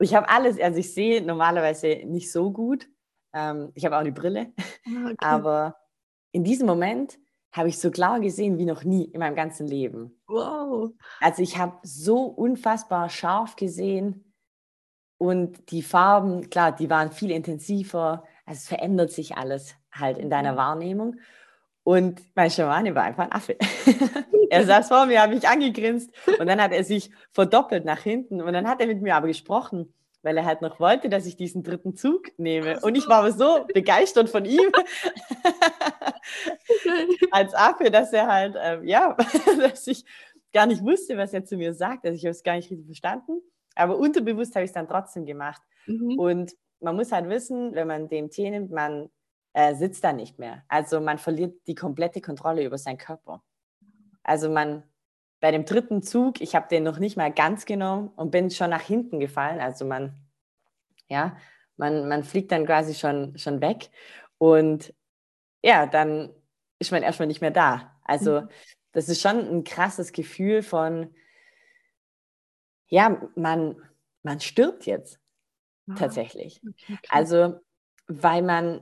[0.00, 2.88] ich habe alles, also ich sehe normalerweise nicht so gut.
[3.34, 5.16] Ähm, ich habe auch eine Brille, ah, okay.
[5.18, 5.76] aber
[6.32, 7.18] in diesem Moment
[7.52, 10.20] habe ich so klar gesehen wie noch nie in meinem ganzen Leben.
[10.26, 10.92] Wow.
[11.20, 14.34] Also ich habe so unfassbar scharf gesehen
[15.18, 18.24] und die Farben, klar, die waren viel intensiver.
[18.48, 20.56] Also es verändert sich alles halt in deiner mhm.
[20.56, 21.16] Wahrnehmung.
[21.84, 23.56] Und mein Schamane war einfach ein Affe.
[24.50, 28.40] er saß vor mir, hat mich angegrinst und dann hat er sich verdoppelt nach hinten
[28.40, 31.36] und dann hat er mit mir aber gesprochen, weil er halt noch wollte, dass ich
[31.36, 32.80] diesen dritten Zug nehme.
[32.80, 34.72] Und ich war aber so begeistert von ihm
[37.30, 39.14] als Affe, dass er halt, ähm, ja,
[39.60, 40.06] dass ich
[40.54, 42.06] gar nicht wusste, was er zu mir sagt.
[42.06, 43.42] Also ich habe es gar nicht richtig verstanden.
[43.74, 45.60] Aber unterbewusst habe ich es dann trotzdem gemacht.
[45.86, 46.18] Mhm.
[46.18, 49.10] Und man muss halt wissen, wenn man DMT nimmt, man
[49.52, 50.64] äh, sitzt da nicht mehr.
[50.68, 53.42] Also man verliert die komplette Kontrolle über seinen Körper.
[54.22, 54.84] Also man,
[55.40, 58.70] bei dem dritten Zug, ich habe den noch nicht mal ganz genommen und bin schon
[58.70, 59.60] nach hinten gefallen.
[59.60, 60.14] Also man,
[61.08, 61.36] ja,
[61.76, 63.90] man, man fliegt dann quasi schon, schon weg.
[64.36, 64.94] Und
[65.62, 66.34] ja, dann
[66.78, 67.98] ist man erstmal nicht mehr da.
[68.04, 68.48] Also mhm.
[68.92, 71.14] das ist schon ein krasses Gefühl von,
[72.88, 73.76] ja, man,
[74.22, 75.20] man stirbt jetzt
[75.88, 76.60] ah, tatsächlich.
[76.66, 77.60] Okay, also,
[78.06, 78.80] weil man,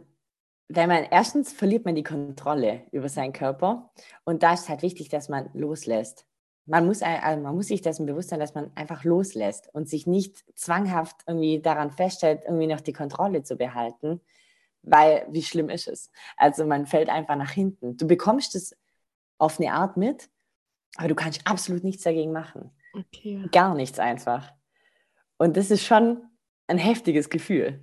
[0.69, 3.91] weil man, erstens verliert man die Kontrolle über seinen Körper
[4.25, 6.27] und da ist halt wichtig, dass man loslässt.
[6.69, 10.07] Man muss, also man muss sich dessen bewusst sein, dass man einfach loslässt und sich
[10.09, 14.21] nicht zwanghaft irgendwie daran festhält, irgendwie noch die Kontrolle zu behalten,
[14.83, 16.11] weil wie schlimm ist es?
[16.37, 17.97] Also man fällt einfach nach hinten.
[17.97, 18.77] Du bekommst es
[19.39, 20.29] auf eine Art mit,
[20.97, 22.73] aber du kannst absolut nichts dagegen machen.
[22.95, 23.47] Okay.
[23.53, 24.53] Gar nichts einfach.
[25.39, 26.23] Und das ist schon
[26.67, 27.83] ein heftiges Gefühl.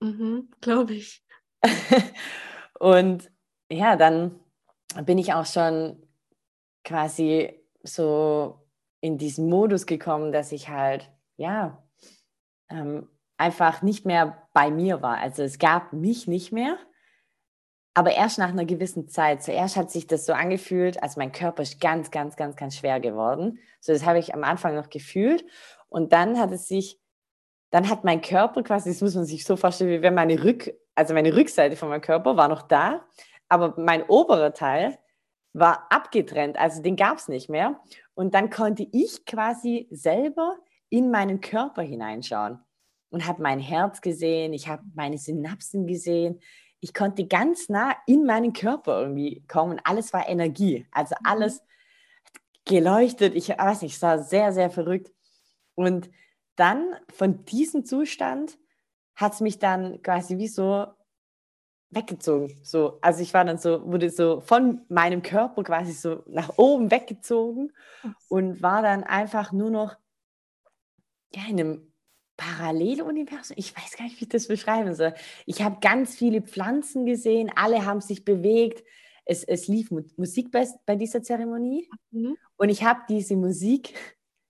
[0.00, 1.24] Mhm, Glaube ich.
[2.78, 3.30] und
[3.70, 4.38] ja, dann
[5.04, 6.02] bin ich auch schon
[6.84, 8.66] quasi so
[9.00, 11.82] in diesen Modus gekommen, dass ich halt, ja,
[12.70, 15.18] ähm, einfach nicht mehr bei mir war.
[15.18, 16.78] Also es gab mich nicht mehr
[17.98, 19.42] aber erst nach einer gewissen Zeit.
[19.42, 23.00] Zuerst hat sich das so angefühlt, als mein Körper ist ganz, ganz, ganz, ganz schwer
[23.00, 23.58] geworden.
[23.80, 25.44] So, das habe ich am Anfang noch gefühlt.
[25.88, 27.00] Und dann hat es sich,
[27.70, 30.72] dann hat mein Körper quasi, das muss man sich so vorstellen, wie wenn meine Rück,
[30.94, 33.04] also meine Rückseite von meinem Körper war noch da,
[33.48, 34.98] aber mein oberer Teil
[35.52, 37.80] war abgetrennt, also den gab es nicht mehr.
[38.14, 40.56] Und dann konnte ich quasi selber
[40.88, 42.58] in meinen Körper hineinschauen
[43.10, 46.40] und habe mein Herz gesehen, ich habe meine Synapsen gesehen,
[46.80, 49.80] ich konnte ganz nah in meinen Körper irgendwie kommen.
[49.84, 50.86] Alles war Energie.
[50.92, 51.26] Also mhm.
[51.26, 51.62] alles
[52.64, 53.34] geleuchtet.
[53.34, 55.12] Ich weiß nicht, es war sehr, sehr verrückt.
[55.74, 56.10] Und
[56.58, 58.58] dann von diesem Zustand
[59.14, 60.86] hat es mich dann quasi wie so
[61.90, 62.54] weggezogen.
[62.62, 66.90] So, also ich war dann so, wurde so von meinem Körper quasi so nach oben
[66.90, 67.72] weggezogen
[68.28, 69.96] und war dann einfach nur noch
[71.34, 71.92] ja, in einem
[72.36, 73.56] Paralleluniversum?
[73.58, 75.14] Ich weiß gar nicht, wie ich das beschreiben soll.
[75.44, 78.84] Ich habe ganz viele Pflanzen gesehen, alle haben sich bewegt.
[79.24, 82.36] Es, es lief Musik bei, bei dieser Zeremonie mhm.
[82.56, 83.94] und ich habe diese Musik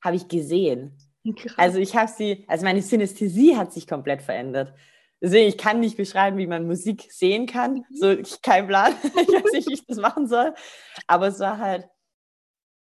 [0.00, 0.96] habe ich gesehen.
[1.34, 1.54] Krass.
[1.56, 4.74] Also ich habe sie, also meine Synästhesie hat sich komplett verändert.
[5.20, 7.84] Deswegen, ich kann nicht beschreiben, wie man Musik sehen kann.
[7.88, 7.96] Mhm.
[7.96, 8.94] So, ich kein Plan.
[9.02, 10.54] ich weiß nicht, wie ich das machen soll.
[11.06, 11.88] Aber es war halt,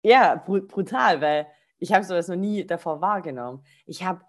[0.04, 1.48] ja, brutal, weil
[1.80, 3.64] ich habe sowas noch nie davor wahrgenommen.
[3.86, 4.22] Ich habe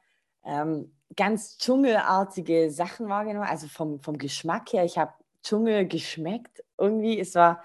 [0.44, 3.48] ähm, ganz dschungelartige Sachen wahrgenommen.
[3.48, 7.18] Also vom, vom Geschmack her, ich habe Dschungel geschmeckt irgendwie.
[7.18, 7.62] Es war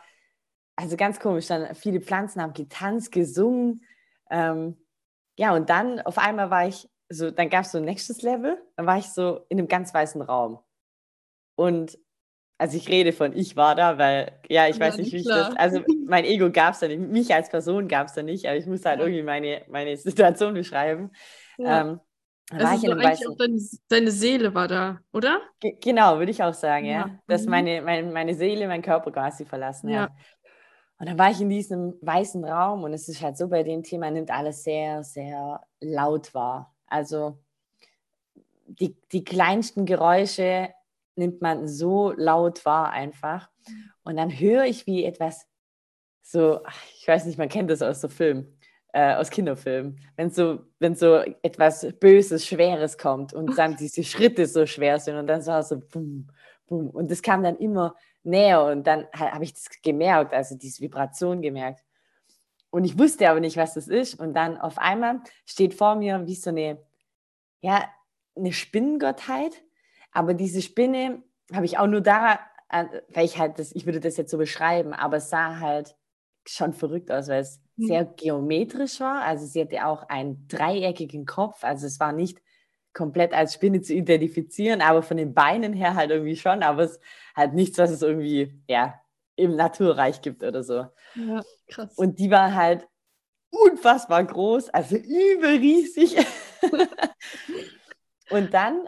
[0.76, 1.48] also ganz komisch.
[1.48, 3.84] Dann viele Pflanzen haben getanzt, gesungen.
[4.30, 4.78] Ähm,
[5.38, 8.58] ja, und dann auf einmal war ich so, dann gab es so ein nächstes Level.
[8.76, 10.60] Dann war ich so in einem ganz weißen Raum.
[11.56, 11.98] Und
[12.58, 15.41] also ich rede von ich war da, weil, ja, ich ja, weiß nicht, wie klar.
[15.41, 18.22] ich das, also mein Ego gab es da nicht, mich als Person gab es da
[18.22, 19.06] nicht, aber ich musste halt ja.
[19.06, 21.12] irgendwie meine, meine Situation beschreiben.
[21.58, 21.82] Ja.
[21.82, 22.00] Ähm,
[22.52, 23.38] also war ich in einem weißen...
[23.38, 25.41] deine, deine, Seele war da, oder?
[25.60, 27.20] G genau, würde ich auch sagen, ja.
[27.28, 27.50] Dass mhm.
[27.50, 30.02] meine, meine, meine Seele meinen Körper quasi verlassen ja.
[30.04, 30.12] hat.
[31.02, 33.82] Und dann war ich in diesem weißen Raum und es ist halt so, bei dem
[33.82, 36.76] Thema nimmt alles sehr, sehr laut wahr.
[36.86, 37.40] Also
[38.68, 40.70] die, die kleinsten Geräusche
[41.16, 43.50] nimmt man so laut wahr einfach.
[44.04, 45.48] Und dann höre ich, wie etwas
[46.22, 46.60] so,
[47.00, 48.60] ich weiß nicht, man kennt das aus so Filmen,
[48.94, 54.46] äh, aus Kinderfilmen, wenn so, wenn so etwas Böses, Schweres kommt und dann diese Schritte
[54.46, 56.28] so schwer sind und dann so, so bum,
[56.68, 56.92] bum.
[56.92, 61.42] Und das kam dann immer näher und dann habe ich das gemerkt, also diese Vibration
[61.42, 61.84] gemerkt.
[62.70, 64.20] und ich wusste aber nicht, was das ist.
[64.20, 66.82] Und dann auf einmal steht vor mir wie so eine,
[67.62, 67.90] ja,
[68.36, 69.62] eine Spinnengottheit.
[70.12, 74.00] Aber diese Spinne habe ich auch nur da, äh, weil ich halt das, ich würde
[74.00, 75.98] das jetzt so beschreiben, aber es sah halt
[76.48, 77.88] schon verrückt aus, weil es mhm.
[77.88, 79.24] sehr geometrisch war.
[79.24, 81.64] Also sie hatte auch einen dreieckigen Kopf.
[81.64, 82.42] Also es war nicht
[82.93, 86.63] komplett als Spinne zu identifizieren, aber von den Beinen her halt irgendwie schon.
[86.63, 86.99] Aber es
[87.36, 89.01] halt nichts, was es irgendwie, ja,
[89.36, 90.88] im Naturreich gibt oder so.
[91.15, 91.97] Ja, krass.
[91.97, 92.88] Und die war halt
[93.49, 96.17] unfassbar groß, also überriesig.
[98.30, 98.88] und dann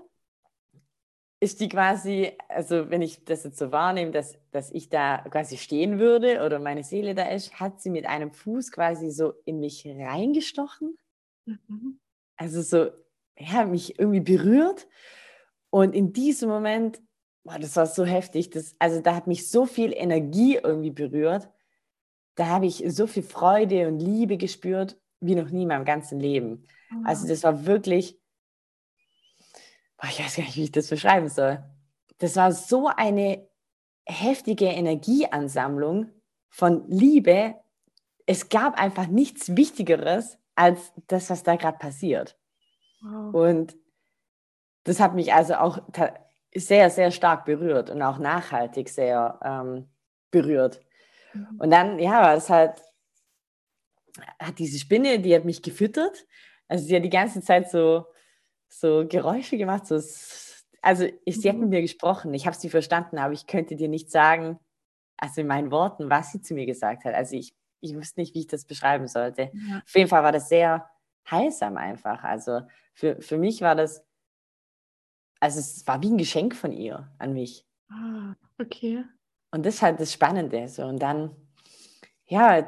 [1.39, 5.57] ist die quasi, also wenn ich das jetzt so wahrnehme, dass, dass ich da quasi
[5.57, 9.59] stehen würde oder meine Seele da ist, hat sie mit einem Fuß quasi so in
[9.59, 10.97] mich reingestochen.
[11.45, 11.99] Mhm.
[12.37, 12.91] Also so,
[13.38, 14.88] ja, mich irgendwie berührt.
[15.69, 17.02] Und in diesem Moment
[17.43, 18.50] boah, das war so heftig.
[18.50, 21.50] Das, also da hat mich so viel Energie irgendwie berührt.
[22.36, 26.19] Da habe ich so viel Freude und Liebe gespürt wie noch nie in meinem ganzen
[26.19, 26.65] Leben.
[26.89, 27.06] Mhm.
[27.06, 28.19] Also das war wirklich,
[29.98, 31.63] boah, ich weiß gar nicht, wie ich das beschreiben soll.
[32.17, 33.48] Das war so eine
[34.06, 36.10] heftige Energieansammlung
[36.50, 37.56] von Liebe.
[38.26, 42.38] Es gab einfach nichts Wichtigeres als das, was da gerade passiert.
[43.03, 43.33] Wow.
[43.33, 43.75] Und
[44.83, 45.79] das hat mich also auch
[46.55, 49.89] sehr, sehr stark berührt und auch nachhaltig sehr ähm,
[50.31, 50.81] berührt.
[51.33, 51.59] Mhm.
[51.59, 52.81] Und dann, ja, war es halt,
[54.39, 56.25] hat diese Spinne, die hat mich gefüttert.
[56.67, 58.05] Also sie hat die ganze Zeit so,
[58.67, 59.87] so Geräusche gemacht.
[59.87, 59.99] So,
[60.81, 61.69] also ich, sie hat mit mhm.
[61.69, 62.33] mir gesprochen.
[62.33, 64.59] Ich habe sie verstanden, aber ich könnte dir nicht sagen,
[65.17, 67.15] also in meinen Worten, was sie zu mir gesagt hat.
[67.15, 69.51] Also ich, ich wusste nicht, wie ich das beschreiben sollte.
[69.53, 69.81] Ja.
[69.85, 70.89] Auf jeden Fall war das sehr
[71.29, 72.23] heilsam einfach.
[72.23, 72.62] Also
[72.93, 74.05] für, für mich war das
[75.43, 77.65] also es war wie ein Geschenk von ihr an mich.
[77.89, 79.03] Ah, okay.
[79.51, 80.69] Und das ist halt das Spannende.
[80.69, 80.83] So.
[80.83, 81.36] Und dann,
[82.27, 82.65] ja,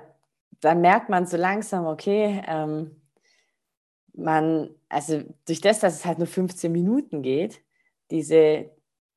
[0.60, 3.02] dann merkt man so langsam, okay, ähm,
[4.14, 7.62] man, also durch das, dass es halt nur 15 Minuten geht,
[8.12, 8.70] diese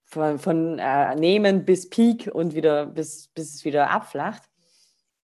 [0.05, 4.45] von, von äh, Nehmen bis Peak und wieder bis, bis es wieder abflacht,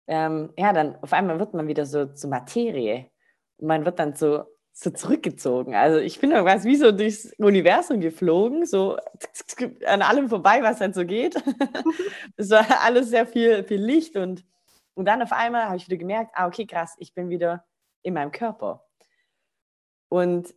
[0.07, 3.07] ähm, ja, dann auf einmal wird man wieder so zur Materie.
[3.61, 4.45] Man wird dann so
[4.81, 5.75] so zurückgezogen.
[5.75, 8.97] Also ich bin dann quasi wie so durchs Universum geflogen, so
[9.85, 11.35] an allem vorbei, was halt so geht.
[12.37, 14.45] Es war alles sehr viel, viel Licht und,
[14.95, 17.65] und dann auf einmal habe ich wieder gemerkt, ah, okay, krass, ich bin wieder
[18.03, 18.87] in meinem Körper.
[20.09, 20.55] Und,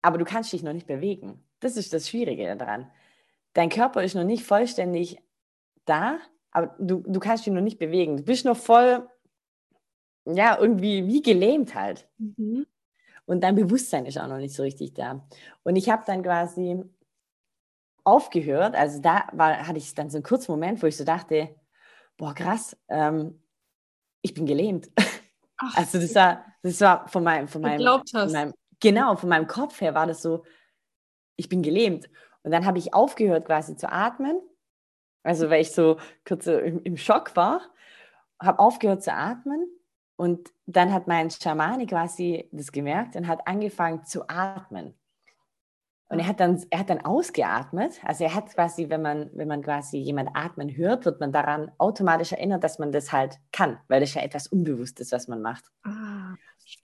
[0.00, 1.44] aber du kannst dich noch nicht bewegen.
[1.60, 2.90] Das ist das Schwierige daran.
[3.52, 5.18] Dein Körper ist noch nicht vollständig
[5.84, 6.18] da,
[6.52, 8.16] aber du, du kannst dich noch nicht bewegen.
[8.16, 9.06] Du bist noch voll,
[10.24, 12.08] ja, irgendwie wie gelähmt halt.
[12.18, 12.66] Mhm.
[13.24, 15.26] Und dein Bewusstsein ist auch noch nicht so richtig da.
[15.62, 16.82] Und ich habe dann quasi
[18.04, 21.54] aufgehört, also da war, hatte ich dann so einen kurzen Moment, wo ich so dachte,
[22.16, 23.40] boah, krass, ähm,
[24.22, 24.90] ich bin gelähmt.
[25.56, 29.46] Ach, also das war, das war von meinem, von meinem, von meinem, genau, von meinem
[29.46, 30.44] Kopf her war das so,
[31.36, 32.10] ich bin gelähmt.
[32.42, 34.40] Und dann habe ich aufgehört quasi zu atmen,
[35.22, 37.62] also weil ich so kurz so im, im Schock war,
[38.40, 39.68] habe aufgehört zu atmen
[40.16, 44.94] und dann hat mein Schamane quasi das gemerkt und hat angefangen zu atmen.
[46.12, 47.98] Und er hat dann, er hat dann ausgeatmet.
[48.04, 51.72] Also er hat quasi, wenn man, wenn man quasi jemand atmen hört, wird man daran
[51.78, 55.64] automatisch erinnert, dass man das halt kann, weil das ja etwas Unbewusstes, was man macht.
[55.84, 56.34] Ah,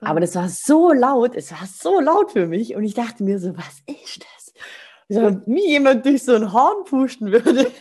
[0.00, 3.38] Aber das war so laut, es war so laut für mich und ich dachte mir
[3.38, 4.54] so, was ist das?
[5.10, 7.70] So, wie jemand durch so ein Horn pusten würde.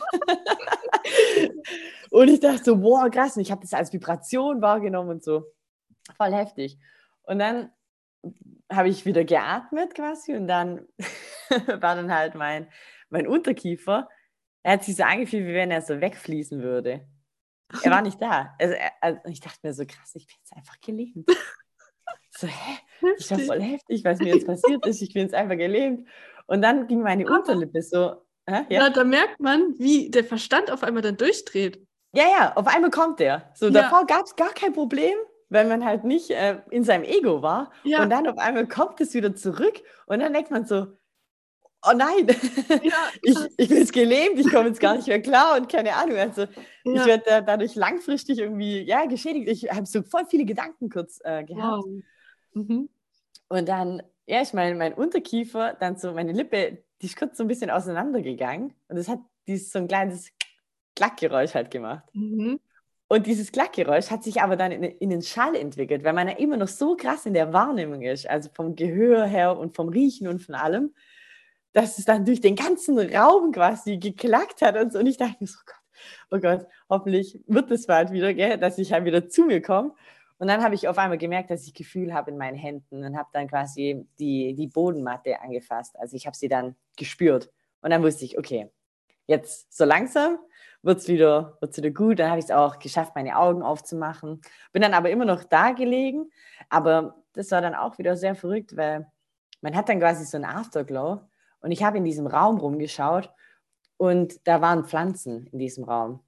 [2.12, 3.36] Und ich dachte so, boah, krass.
[3.36, 5.46] Und ich habe das als Vibration wahrgenommen und so.
[6.16, 6.78] Voll heftig.
[7.24, 7.72] Und dann
[8.72, 10.88] habe ich wieder geatmet quasi und dann
[11.68, 12.68] war dann halt mein,
[13.10, 14.10] mein Unterkiefer,
[14.64, 17.08] er hat sich so angefühlt, wie wenn er so wegfließen würde.
[17.84, 18.54] Er war nicht da.
[18.60, 21.30] Also, also ich dachte mir so, krass, ich bin jetzt einfach gelähmt.
[22.32, 22.78] So, hä?
[23.18, 25.02] Ich war voll heftig, was mir jetzt passiert ist.
[25.02, 26.08] Ich bin jetzt einfach gelähmt.
[26.46, 28.22] Und dann ging meine Unterlippe so.
[28.46, 28.66] Hä?
[28.70, 28.84] Ja?
[28.84, 31.87] ja, da merkt man, wie der Verstand auf einmal dann durchdreht.
[32.18, 33.52] Ja, ja, auf einmal kommt der.
[33.54, 33.72] So, ja.
[33.74, 35.14] davor gab es gar kein Problem,
[35.50, 37.72] weil man halt nicht äh, in seinem Ego war.
[37.84, 38.02] Ja.
[38.02, 40.88] Und dann auf einmal kommt es wieder zurück und dann denkt man so,
[41.88, 42.26] oh nein,
[42.82, 45.94] ja, ich, ich bin jetzt gelähmt, ich komme jetzt gar nicht mehr klar und keine
[45.94, 46.18] Ahnung.
[46.18, 46.48] Also ja.
[46.86, 49.48] ich werde da, dadurch langfristig irgendwie ja, geschädigt.
[49.50, 51.86] Ich habe so voll viele Gedanken kurz äh, gehabt.
[51.86, 52.04] Wow.
[52.54, 52.90] Mhm.
[53.48, 57.44] Und dann, ja, ich meine, mein Unterkiefer, dann so meine Lippe, die ist kurz so
[57.44, 60.32] ein bisschen auseinandergegangen und es hat dieses so ein kleines
[60.98, 62.04] Klackgeräusch halt gemacht.
[62.14, 62.60] Mhm.
[63.08, 66.36] Und dieses Klackgeräusch hat sich aber dann in, in, den Schall entwickelt, weil man ja
[66.36, 70.28] immer noch so krass in der Wahrnehmung ist, also vom Gehör her und vom Riechen
[70.28, 70.94] und von allem,
[71.72, 75.00] dass es dann durch den ganzen Raum quasi geklackt hat und so.
[75.00, 75.78] Und ich dachte mir so, oh Gott,
[76.32, 79.94] oh Gott, hoffentlich wird es bald wieder, gell, dass ich halt wieder zu mir komme.
[80.40, 83.18] Und dann habe ich auf einmal gemerkt, dass ich Gefühl habe in meinen Händen und
[83.18, 85.98] habe dann quasi die, die Bodenmatte angefasst.
[85.98, 87.52] Also ich habe sie dann gespürt.
[87.82, 88.70] Und dann wusste ich, okay,
[89.28, 90.40] jetzt so langsam
[90.82, 92.20] wird es wieder, wird's wieder gut.
[92.20, 94.42] Dann habe ich es auch geschafft, meine Augen aufzumachen.
[94.72, 96.30] Bin dann aber immer noch da gelegen.
[96.70, 99.12] Aber das war dann auch wieder sehr verrückt, weil
[99.62, 101.22] man hat dann quasi so einen Afterglow.
[101.60, 103.32] Und ich habe in diesem Raum rumgeschaut
[103.98, 106.22] und da waren Pflanzen in diesem Raum.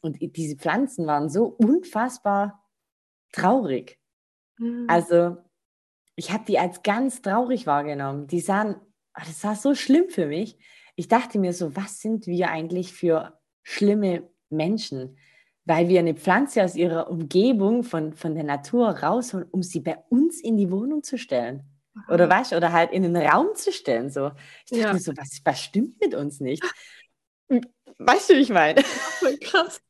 [0.00, 2.64] Und diese Pflanzen waren so unfassbar
[3.32, 3.98] traurig.
[4.58, 4.86] Mhm.
[4.88, 5.36] Also
[6.16, 8.26] ich habe die als ganz traurig wahrgenommen.
[8.26, 8.76] Die sahen,
[9.12, 10.58] ah, das war so schlimm für mich.
[10.96, 13.37] Ich dachte mir so, was sind wir eigentlich für
[13.68, 15.18] schlimme Menschen?
[15.64, 19.98] Weil wir eine Pflanze aus ihrer Umgebung von, von der Natur rausholen, um sie bei
[20.08, 21.64] uns in die Wohnung zu stellen.
[22.08, 22.52] Oder was?
[22.52, 24.08] Oder halt in den Raum zu stellen.
[24.08, 24.30] So.
[24.64, 24.92] Ich dachte ja.
[24.92, 26.62] mir so, was, was stimmt mit uns nicht?
[27.98, 28.82] Weißt du, wie ich meine?
[29.40, 29.82] Krass.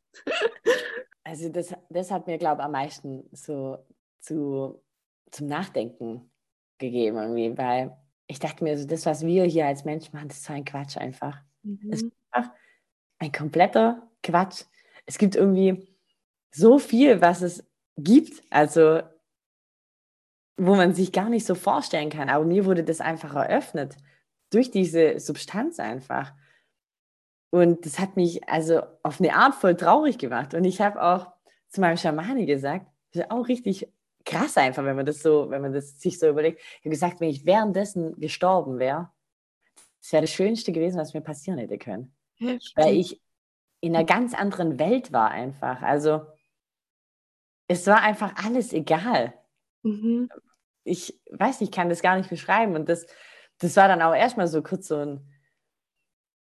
[1.23, 3.79] Also das, das hat mir, glaube ich, am meisten so
[4.21, 4.83] zu,
[5.31, 6.31] zum Nachdenken
[6.79, 10.39] gegeben, irgendwie, weil ich dachte mir, so, das, was wir hier als Menschen machen, das
[10.39, 11.37] ist so ein Quatsch einfach.
[11.63, 11.91] Mhm.
[11.91, 12.53] Das ist einfach
[13.19, 14.65] ein kompletter Quatsch.
[15.07, 15.89] Es gibt irgendwie
[16.51, 17.65] so viel, was es
[17.97, 19.03] gibt, also
[20.57, 22.29] wo man sich gar nicht so vorstellen kann.
[22.29, 23.97] Aber mir wurde das einfach eröffnet
[24.51, 26.33] durch diese Substanz einfach.
[27.51, 30.55] Und das hat mich also auf eine Art voll traurig gemacht.
[30.55, 31.33] Und ich habe auch
[31.69, 33.89] zu meinem Schamane gesagt, das ist auch richtig
[34.25, 36.61] krass einfach, wenn man das so, wenn man das sich so überlegt.
[36.61, 39.11] Ich habe gesagt, wenn ich währenddessen gestorben wäre,
[40.03, 42.15] das wäre das Schönste gewesen, was mir passieren hätte können.
[42.39, 43.21] Ja, Weil ich
[43.81, 45.83] in einer ganz anderen Welt war einfach.
[45.83, 46.27] Also
[47.69, 49.35] es war einfach alles egal.
[49.83, 50.29] Mhm.
[50.85, 52.75] Ich weiß, ich kann das gar nicht beschreiben.
[52.75, 53.07] Und das,
[53.59, 55.39] das war dann auch erstmal so kurz so ein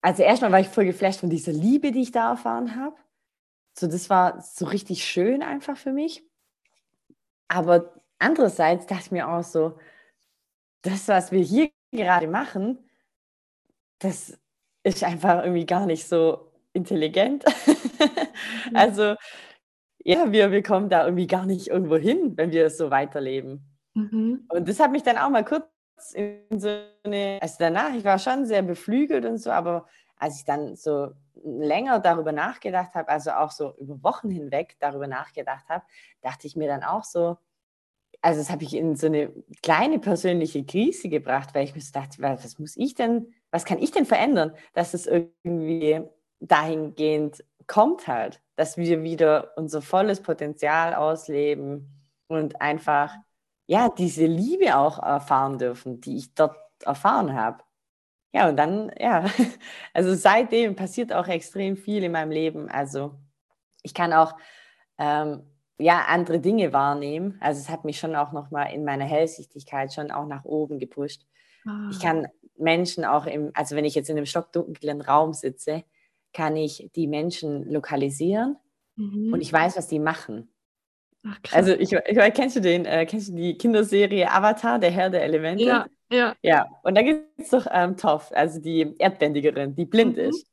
[0.05, 2.95] also erstmal war ich voll geflasht von dieser Liebe, die ich da erfahren habe.
[3.75, 6.23] So, das war so richtig schön einfach für mich.
[7.47, 9.79] Aber andererseits dachte ich mir auch so,
[10.83, 12.87] das, was wir hier gerade machen,
[13.97, 14.37] das
[14.85, 17.43] ist einfach irgendwie gar nicht so intelligent.
[18.69, 18.75] Mhm.
[18.75, 19.15] also,
[20.03, 23.63] ja, wir, wir kommen da irgendwie gar nicht irgendwo hin, wenn wir so weiterleben.
[23.93, 24.45] Mhm.
[24.49, 25.63] Und das hat mich dann auch mal kurz
[26.13, 26.69] in so
[27.03, 31.11] eine, also danach, ich war schon sehr beflügelt und so, aber als ich dann so
[31.43, 35.85] länger darüber nachgedacht habe, also auch so über Wochen hinweg darüber nachgedacht habe,
[36.21, 37.37] dachte ich mir dann auch so,
[38.21, 41.91] also das habe ich in so eine kleine persönliche Krise gebracht, weil ich mir so
[41.93, 46.01] dachte, was muss ich denn, was kann ich denn verändern, dass es irgendwie
[46.41, 51.89] dahingehend kommt halt, dass wir wieder unser volles Potenzial ausleben
[52.27, 53.15] und einfach
[53.65, 57.63] ja, diese Liebe auch erfahren dürfen, die ich dort erfahren habe.
[58.33, 59.23] Ja, und dann, ja,
[59.93, 62.67] also seitdem passiert auch extrem viel in meinem Leben.
[62.69, 63.15] Also
[63.83, 64.35] ich kann auch
[64.97, 65.43] ähm,
[65.77, 67.37] ja, andere Dinge wahrnehmen.
[67.39, 71.25] Also es hat mich schon auch nochmal in meiner Hellsichtigkeit schon auch nach oben gepusht.
[71.65, 71.89] Ah.
[71.91, 75.83] Ich kann Menschen auch im, also wenn ich jetzt in einem stockdunklen Raum sitze,
[76.33, 78.57] kann ich die Menschen lokalisieren
[78.95, 79.33] mhm.
[79.33, 80.49] und ich weiß, was die machen.
[81.27, 85.09] Ach, also ich, ich kennst du den, äh, kennst du die Kinderserie Avatar, der Herr
[85.09, 85.63] der Elemente?
[85.63, 86.35] Ja, ja.
[86.41, 90.23] Ja, und da gibt es doch ähm, Toff, also die Erdbändigerin, die blind mhm.
[90.23, 90.45] ist,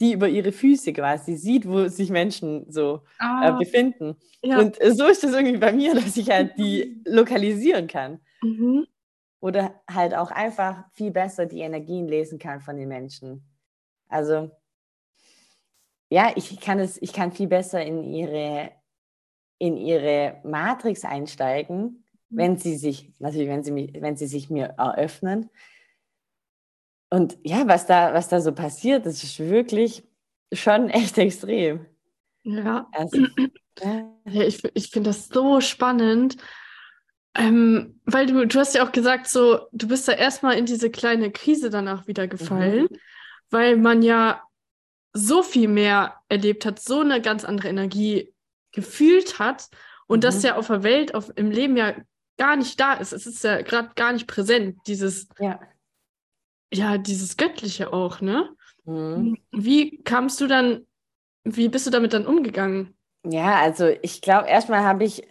[0.00, 4.16] die über ihre Füße quasi sieht, wo sich Menschen so ah, äh, befinden.
[4.42, 4.58] Ja.
[4.58, 8.20] Und so ist das irgendwie bei mir, dass ich halt die lokalisieren kann.
[8.42, 8.86] Mhm.
[9.40, 13.44] Oder halt auch einfach viel besser die Energien lesen kann von den Menschen.
[14.08, 14.50] Also
[16.10, 18.72] ja, ich kann es, ich kann viel besser in ihre
[19.58, 22.36] in ihre Matrix einsteigen, mhm.
[22.36, 25.50] wenn sie sich, natürlich, wenn sie, mich, wenn sie sich mir eröffnen.
[27.10, 30.04] Und ja, was da, was da so passiert, das ist wirklich
[30.52, 31.86] schon echt extrem.
[32.44, 32.88] Ja.
[32.92, 33.18] Also,
[33.82, 34.14] ja.
[34.24, 36.36] Ich, ich finde das so spannend.
[37.38, 40.90] Ähm, weil du, du hast ja auch gesagt, so, du bist da erstmal in diese
[40.90, 42.98] kleine Krise danach wieder gefallen, mhm.
[43.50, 44.42] weil man ja
[45.12, 48.34] so viel mehr erlebt hat, so eine ganz andere Energie
[48.72, 49.68] gefühlt hat
[50.08, 50.22] und mhm.
[50.22, 51.94] das ja auf der Welt, auf, im Leben ja
[52.38, 53.12] gar nicht da ist.
[53.12, 55.60] Es ist ja gerade gar nicht präsent, dieses, ja.
[56.72, 58.50] ja, dieses Göttliche auch, ne?
[58.84, 59.38] Mhm.
[59.52, 60.86] Wie kamst du dann,
[61.44, 62.96] wie bist du damit dann umgegangen?
[63.24, 65.22] Ja, also ich glaube, erstmal habe ich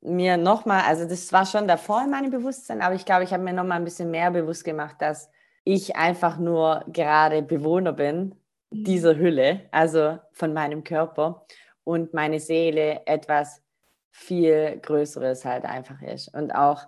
[0.00, 3.42] mir nochmal, also das war schon davor in meinem Bewusstsein, aber ich glaube, ich habe
[3.42, 5.30] mir nochmal ein bisschen mehr bewusst gemacht, dass
[5.64, 8.34] ich einfach nur gerade Bewohner bin
[8.70, 8.84] mhm.
[8.84, 11.46] dieser Hülle, also von meinem Körper
[11.84, 13.62] und meine Seele etwas
[14.10, 16.86] viel Größeres halt einfach ist und auch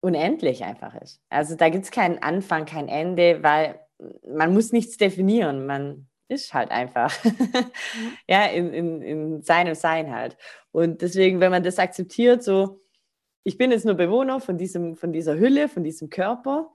[0.00, 1.22] unendlich einfach ist.
[1.28, 3.80] Also da gibt es keinen Anfang, kein Ende, weil
[4.26, 5.66] man muss nichts definieren.
[5.66, 7.12] Man, ist halt einfach.
[8.28, 10.36] ja, in, in, in seinem Sein halt.
[10.72, 12.80] Und deswegen, wenn man das akzeptiert, so,
[13.42, 16.70] ich bin jetzt nur Bewohner von, diesem, von dieser Hülle, von diesem Körper.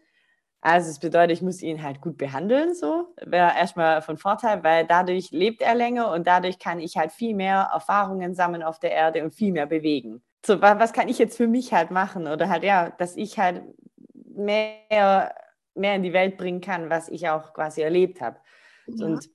[0.62, 4.88] Also es bedeutet, ich muss ihn halt gut behandeln, so wäre erstmal von Vorteil, weil
[4.88, 8.92] dadurch lebt er länger und dadurch kann ich halt viel mehr Erfahrungen sammeln auf der
[8.92, 10.24] Erde und viel mehr bewegen.
[10.44, 12.28] So, was kann ich jetzt für mich halt machen?
[12.28, 13.62] Oder halt, ja, dass ich halt
[14.14, 15.36] mehr,
[15.76, 18.38] mehr in die Welt bringen kann, was ich auch quasi erlebt habe.
[18.88, 19.06] Ja.
[19.06, 19.30] Und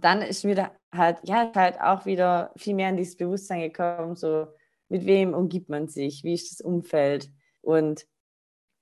[0.00, 4.46] dann ist mir halt, ja, halt auch wieder viel mehr in dieses Bewusstsein gekommen, so
[4.88, 7.30] mit wem umgibt man sich, wie ist das Umfeld
[7.60, 8.06] und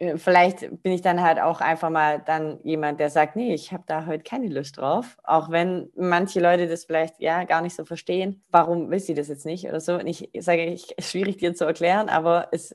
[0.00, 3.72] äh, vielleicht bin ich dann halt auch einfach mal dann jemand, der sagt, nee, ich
[3.72, 7.76] habe da heute keine Lust drauf, auch wenn manche Leute das vielleicht ja gar nicht
[7.76, 9.94] so verstehen, warum will sie das jetzt nicht oder so.
[9.94, 12.74] Und ich sage, ich schwierig dir zu erklären, aber es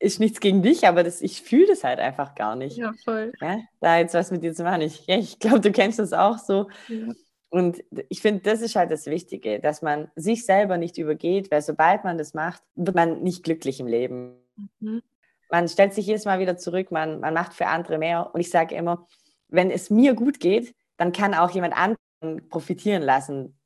[0.00, 2.76] ist nichts gegen dich, aber das, ich fühle das halt einfach gar nicht.
[2.76, 3.32] Ja, voll.
[3.40, 4.80] Ja, da jetzt was mit dir zu machen.
[4.82, 6.68] Ich, ja, ich glaube, du kennst das auch so.
[6.88, 7.12] Ja.
[7.50, 11.62] Und ich finde, das ist halt das Wichtige, dass man sich selber nicht übergeht, weil
[11.62, 14.34] sobald man das macht, wird man nicht glücklich im Leben.
[14.80, 15.02] Mhm.
[15.50, 18.30] Man stellt sich jedes Mal wieder zurück, man, man macht für andere mehr.
[18.34, 19.06] Und ich sage immer,
[19.48, 23.58] wenn es mir gut geht, dann kann auch jemand anderen profitieren lassen,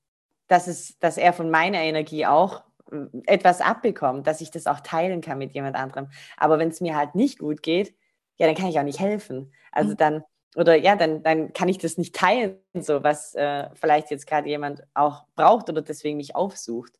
[0.47, 2.63] dass, es, dass er von meiner Energie auch
[2.93, 6.09] äh, etwas abbekommt, dass ich das auch teilen kann mit jemand anderem.
[6.37, 7.97] Aber wenn es mir halt nicht gut geht,
[8.37, 9.53] ja, dann kann ich auch nicht helfen.
[9.73, 9.97] Also mhm.
[9.97, 10.25] dann
[10.57, 14.49] oder ja, dann, dann kann ich das nicht teilen, so was äh, vielleicht jetzt gerade
[14.49, 16.93] jemand auch braucht oder deswegen mich aufsucht.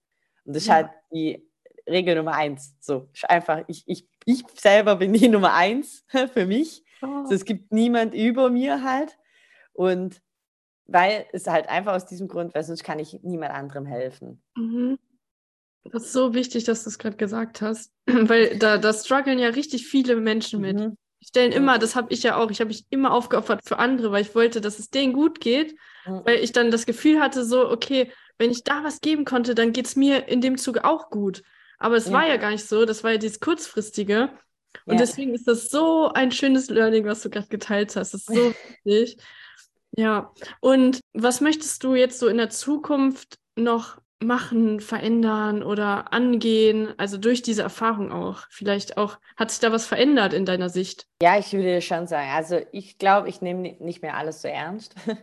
[0.45, 0.79] Und das ja.
[0.79, 1.47] ist halt die
[1.89, 2.75] Regel Nummer eins.
[2.81, 6.83] So, einfach, ich, ich, ich selber bin die Nummer eins für mich.
[7.03, 7.27] Oh.
[7.27, 9.19] So, es gibt niemand über mir halt.
[9.75, 10.23] Und
[10.87, 14.43] weil es halt einfach aus diesem Grund, weil sonst kann ich niemand anderem helfen.
[14.57, 14.99] Mhm.
[15.85, 19.49] Das ist so wichtig, dass du es gerade gesagt hast, weil da, da strugglen ja
[19.49, 20.79] richtig viele Menschen mit.
[20.79, 20.97] Mhm
[21.27, 24.23] stellen immer, das habe ich ja auch, ich habe mich immer aufgeopfert für andere, weil
[24.23, 28.13] ich wollte, dass es denen gut geht, weil ich dann das Gefühl hatte, so, okay,
[28.39, 31.43] wenn ich da was geben konnte, dann geht es mir in dem Zuge auch gut.
[31.79, 32.13] Aber es ja.
[32.13, 34.31] war ja gar nicht so, das war ja dieses kurzfristige.
[34.87, 35.01] Und ja.
[35.01, 38.15] deswegen ist das so ein schönes Learning, was du gerade geteilt hast.
[38.15, 38.55] Das ist so
[38.85, 39.19] wichtig.
[39.97, 40.33] Ja.
[40.61, 46.95] Und was möchtest du jetzt so in der Zukunft noch machen, verändern oder angehen?
[46.99, 48.43] Also durch diese Erfahrung auch.
[48.51, 51.07] Vielleicht auch, hat sich da was verändert in deiner Sicht?
[51.23, 52.31] Ja, ich würde schon sagen.
[52.35, 54.95] Also ich glaube, ich nehme nicht mehr alles so ernst.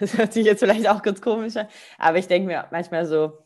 [0.00, 1.66] Das hört sich jetzt vielleicht auch ganz komisch an,
[1.98, 3.38] aber ich denke mir manchmal so,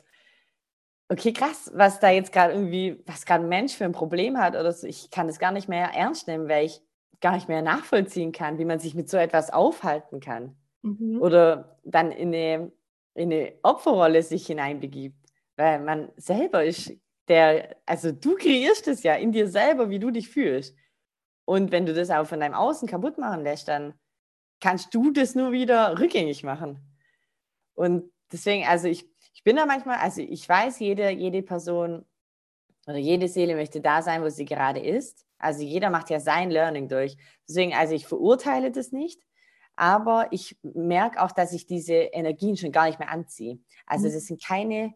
[1.09, 4.55] okay, krass, was da jetzt gerade irgendwie, was gerade ein Mensch für ein Problem hat
[4.55, 6.83] oder so, ich kann das gar nicht mehr ernst nehmen, weil ich
[7.21, 10.57] gar nicht mehr nachvollziehen kann, wie man sich mit so etwas aufhalten kann.
[10.83, 11.21] Mhm.
[11.21, 12.73] Oder dann in eine
[13.15, 15.17] in eine Opferrolle sich hineinbegibt,
[15.57, 16.93] weil man selber ist
[17.29, 20.77] der, also du kreierst es ja in dir selber, wie du dich fühlst.
[21.45, 23.95] Und wenn du das auch von deinem Außen kaputt machen lässt, dann
[24.61, 26.79] kannst du das nur wieder rückgängig machen.
[27.75, 32.05] Und deswegen, also ich, ich bin da manchmal, also ich weiß, jede, jede Person
[32.87, 35.27] oder jede Seele möchte da sein, wo sie gerade ist.
[35.39, 37.17] Also jeder macht ja sein Learning durch.
[37.49, 39.21] Deswegen, also ich verurteile das nicht,
[39.77, 43.59] aber ich merke auch, dass ich diese Energien schon gar nicht mehr anziehe.
[43.87, 44.13] Also mhm.
[44.13, 44.95] das sind keine,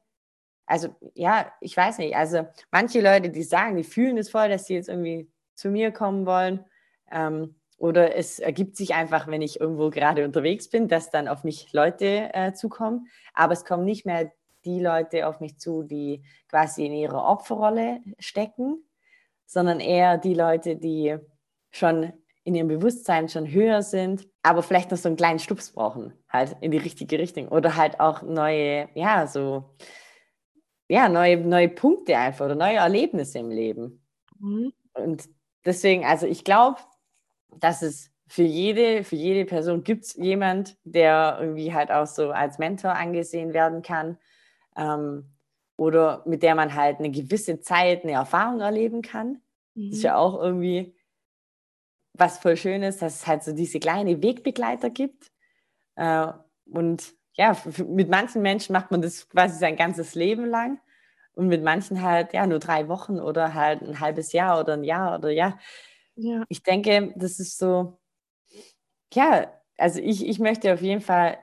[0.67, 4.67] also ja, ich weiß nicht, also manche Leute, die sagen, die fühlen es voll, dass
[4.67, 6.65] sie jetzt irgendwie zu mir kommen wollen.
[7.11, 11.45] Ähm, oder es ergibt sich einfach, wenn ich irgendwo gerade unterwegs bin, dass dann auf
[11.45, 13.09] mich Leute äh, zukommen.
[13.35, 14.33] Aber es kommen nicht mehr
[14.65, 18.85] die Leute auf mich zu, die quasi in ihrer Opferrolle stecken,
[19.45, 21.17] sondern eher die Leute, die
[21.71, 22.13] schon
[22.47, 26.57] in ihrem Bewusstsein schon höher sind, aber vielleicht noch so einen kleinen Stups brauchen, halt
[26.61, 27.49] in die richtige Richtung.
[27.49, 29.75] Oder halt auch neue, ja, so,
[30.87, 34.07] ja, neue, neue Punkte einfach oder neue Erlebnisse im Leben.
[34.39, 34.73] Mhm.
[34.95, 35.29] Und
[35.65, 36.79] deswegen, also ich glaube,
[37.59, 42.31] dass es für jede, für jede Person gibt es jemand, der irgendwie halt auch so
[42.31, 44.19] als Mentor angesehen werden kann.
[44.77, 45.33] Ähm,
[45.77, 49.41] oder mit der man halt eine gewisse Zeit eine Erfahrung erleben kann.
[49.75, 49.89] Mhm.
[49.89, 50.19] Das ist ja mhm.
[50.19, 50.96] auch irgendwie
[52.19, 55.31] was voll schön ist, dass es halt so diese kleine Wegbegleiter gibt.
[55.97, 56.29] Äh,
[56.67, 57.57] und ja,
[57.87, 60.81] mit manchen Menschen macht man das quasi sein ganzes Leben lang
[61.35, 64.85] und mit manchen halt ja nur drei Wochen oder halt ein halbes Jahr oder ein
[64.85, 65.59] Jahr oder ja.
[66.17, 66.45] ja.
[66.49, 67.99] Ich denke, das ist so,
[69.13, 71.39] ja, also ich, ich möchte auf jeden Fall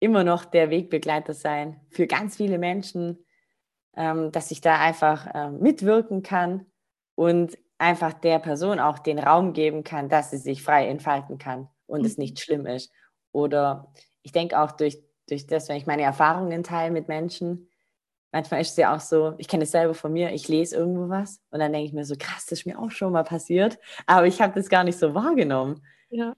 [0.00, 3.24] immer noch der Wegbegleiter sein für ganz viele Menschen,
[3.96, 6.66] ähm, dass ich da einfach ähm, mitwirken kann
[7.14, 11.68] und einfach der Person auch den Raum geben kann, dass sie sich frei entfalten kann
[11.86, 12.06] und mhm.
[12.06, 12.92] es nicht schlimm ist.
[13.32, 14.98] Oder ich denke auch durch,
[15.28, 17.68] durch das, wenn ich meine Erfahrungen teile mit Menschen,
[18.32, 21.08] manchmal ist es ja auch so, ich kenne es selber von mir, ich lese irgendwo
[21.08, 23.78] was und dann denke ich mir so, krass, das ist mir auch schon mal passiert,
[24.06, 25.82] aber ich habe das gar nicht so wahrgenommen.
[26.10, 26.34] Ja.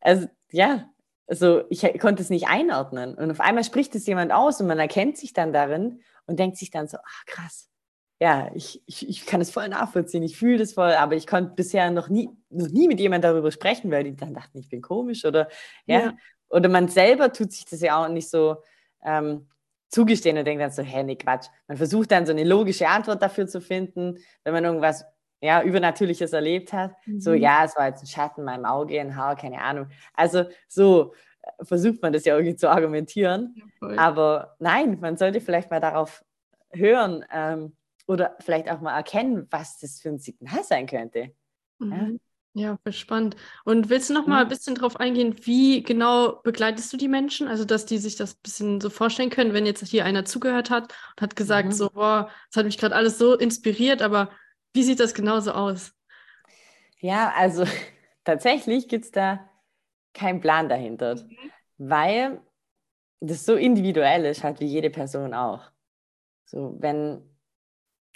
[0.00, 0.88] Also ja,
[1.28, 3.14] so, ich konnte es nicht einordnen.
[3.14, 6.56] Und auf einmal spricht es jemand aus und man erkennt sich dann darin und denkt
[6.56, 7.69] sich dann so, ach krass,
[8.20, 11.54] ja, ich, ich, ich kann es voll nachvollziehen, ich fühle das voll, aber ich konnte
[11.54, 14.82] bisher noch nie, noch nie mit jemandem darüber sprechen, weil die dann dachten, ich bin
[14.82, 15.48] komisch oder
[15.86, 16.00] ja.
[16.00, 16.12] ja.
[16.50, 18.56] Oder man selber tut sich das ja auch nicht so
[19.04, 19.48] ähm,
[19.88, 21.46] zugestehen und denkt dann so, hä, nee, Quatsch.
[21.68, 25.04] Man versucht dann so eine logische Antwort dafür zu finden, wenn man irgendwas
[25.40, 26.92] ja, Übernatürliches erlebt hat.
[27.06, 27.20] Mhm.
[27.20, 29.88] So, ja, es war jetzt ein Schatten in meinem Auge, ein Haar, keine Ahnung.
[30.12, 33.54] Also so äh, versucht man das ja irgendwie zu argumentieren.
[33.80, 36.24] Ja, aber nein, man sollte vielleicht mal darauf
[36.72, 37.76] hören, ähm,
[38.10, 41.32] oder vielleicht auch mal erkennen, was das für ein Signal sein könnte.
[41.78, 42.18] Mhm.
[42.54, 43.36] Ja, voll spannend.
[43.64, 47.46] Und willst du noch mal ein bisschen darauf eingehen, wie genau begleitest du die Menschen?
[47.46, 50.70] Also, dass die sich das ein bisschen so vorstellen können, wenn jetzt hier einer zugehört
[50.70, 51.72] hat und hat gesagt, mhm.
[51.72, 54.30] so, boah, das hat mich gerade alles so inspiriert, aber
[54.74, 55.92] wie sieht das genauso aus?
[56.98, 57.64] Ja, also
[58.24, 59.48] tatsächlich gibt es da
[60.14, 61.36] keinen Plan dahinter, mhm.
[61.78, 62.40] weil
[63.20, 65.70] das so individuell ist, halt wie jede Person auch.
[66.46, 67.29] So, wenn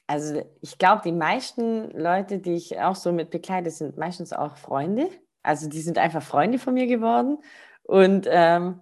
[0.07, 4.57] also ich glaube, die meisten Leute, die ich auch so mit begleite, sind meistens auch
[4.57, 5.09] Freunde.
[5.43, 7.39] Also die sind einfach Freunde von mir geworden
[7.83, 8.81] und ähm,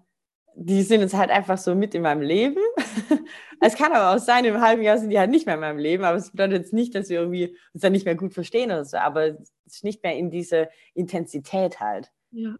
[0.54, 2.60] die sind jetzt halt einfach so mit in meinem Leben.
[3.60, 5.78] es kann aber auch sein, im halben Jahr sind die halt nicht mehr in meinem
[5.78, 8.70] Leben, aber es bedeutet jetzt nicht, dass wir irgendwie uns dann nicht mehr gut verstehen
[8.70, 12.12] oder so, aber es ist nicht mehr in diese Intensität halt.
[12.30, 12.56] Ja.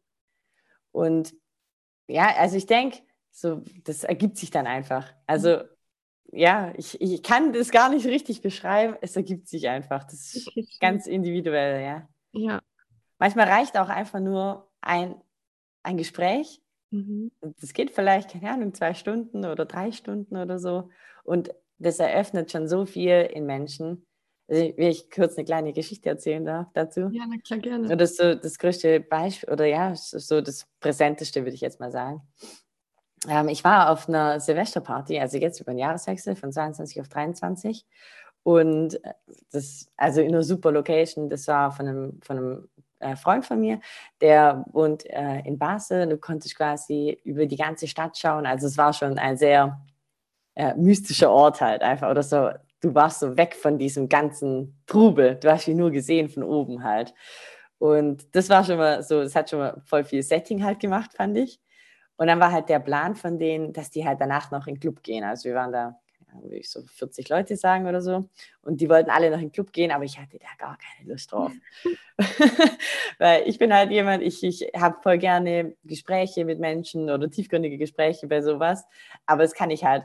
[0.91, 1.35] Und
[2.07, 2.99] ja, also ich denke,
[3.31, 5.13] so, das ergibt sich dann einfach.
[5.27, 5.63] Also
[6.33, 8.97] ja, ich, ich kann das gar nicht richtig beschreiben.
[9.03, 10.05] Es ergibt sich einfach.
[10.05, 12.09] Das ist ganz individuell, ja.
[12.33, 12.63] Ja.
[13.19, 15.15] Manchmal reicht auch einfach nur ein,
[15.83, 16.63] ein Gespräch.
[16.91, 17.31] Mhm.
[17.61, 20.89] Das geht vielleicht, keine Ahnung, zwei Stunden oder drei Stunden oder so.
[21.23, 24.07] Und das eröffnet schon so viel in Menschen.
[24.49, 27.11] Also, wenn ich kurz eine kleine Geschichte erzählen darf dazu.
[27.13, 27.97] Ja, na klar, gerne.
[27.97, 31.93] Das ist so das größte Beispiel, oder ja, so das Präsenteste, würde ich jetzt mal
[31.93, 32.23] sagen
[33.29, 37.87] ähm, ich war auf einer Silvesterparty, also jetzt über den Jahreswechsel von 22 auf 23.
[38.43, 39.15] Und äh,
[39.53, 42.69] das, also in einer super Location, das war von einem, von einem
[43.01, 43.81] äh, Freund von mir,
[44.21, 46.09] der wohnt äh, in Basel.
[46.09, 48.47] Du konntest quasi über die ganze Stadt schauen.
[48.47, 49.81] Also es war schon ein sehr
[50.55, 52.11] äh, mystischer Ort halt einfach.
[52.11, 52.51] Oder so,
[52.81, 55.37] du warst so weg von diesem ganzen Trubel.
[55.37, 57.15] Du hast ihn nur gesehen von oben halt.
[57.79, 61.13] Und das war schon mal so, das hat schon mal voll viel Setting halt gemacht,
[61.15, 61.61] fand ich.
[62.23, 64.81] Und dann war halt der Plan von denen, dass die halt danach noch in den
[64.81, 65.25] Club gehen.
[65.25, 65.99] Also wir waren da,
[66.41, 68.29] würde ich so 40 Leute sagen oder so.
[68.63, 71.11] Und die wollten alle noch in den Club gehen, aber ich hatte da gar keine
[71.11, 71.51] Lust drauf.
[73.19, 77.77] Weil ich bin halt jemand, ich, ich habe voll gerne Gespräche mit Menschen oder tiefgründige
[77.77, 78.85] Gespräche bei sowas.
[79.27, 80.05] Aber das kann ich halt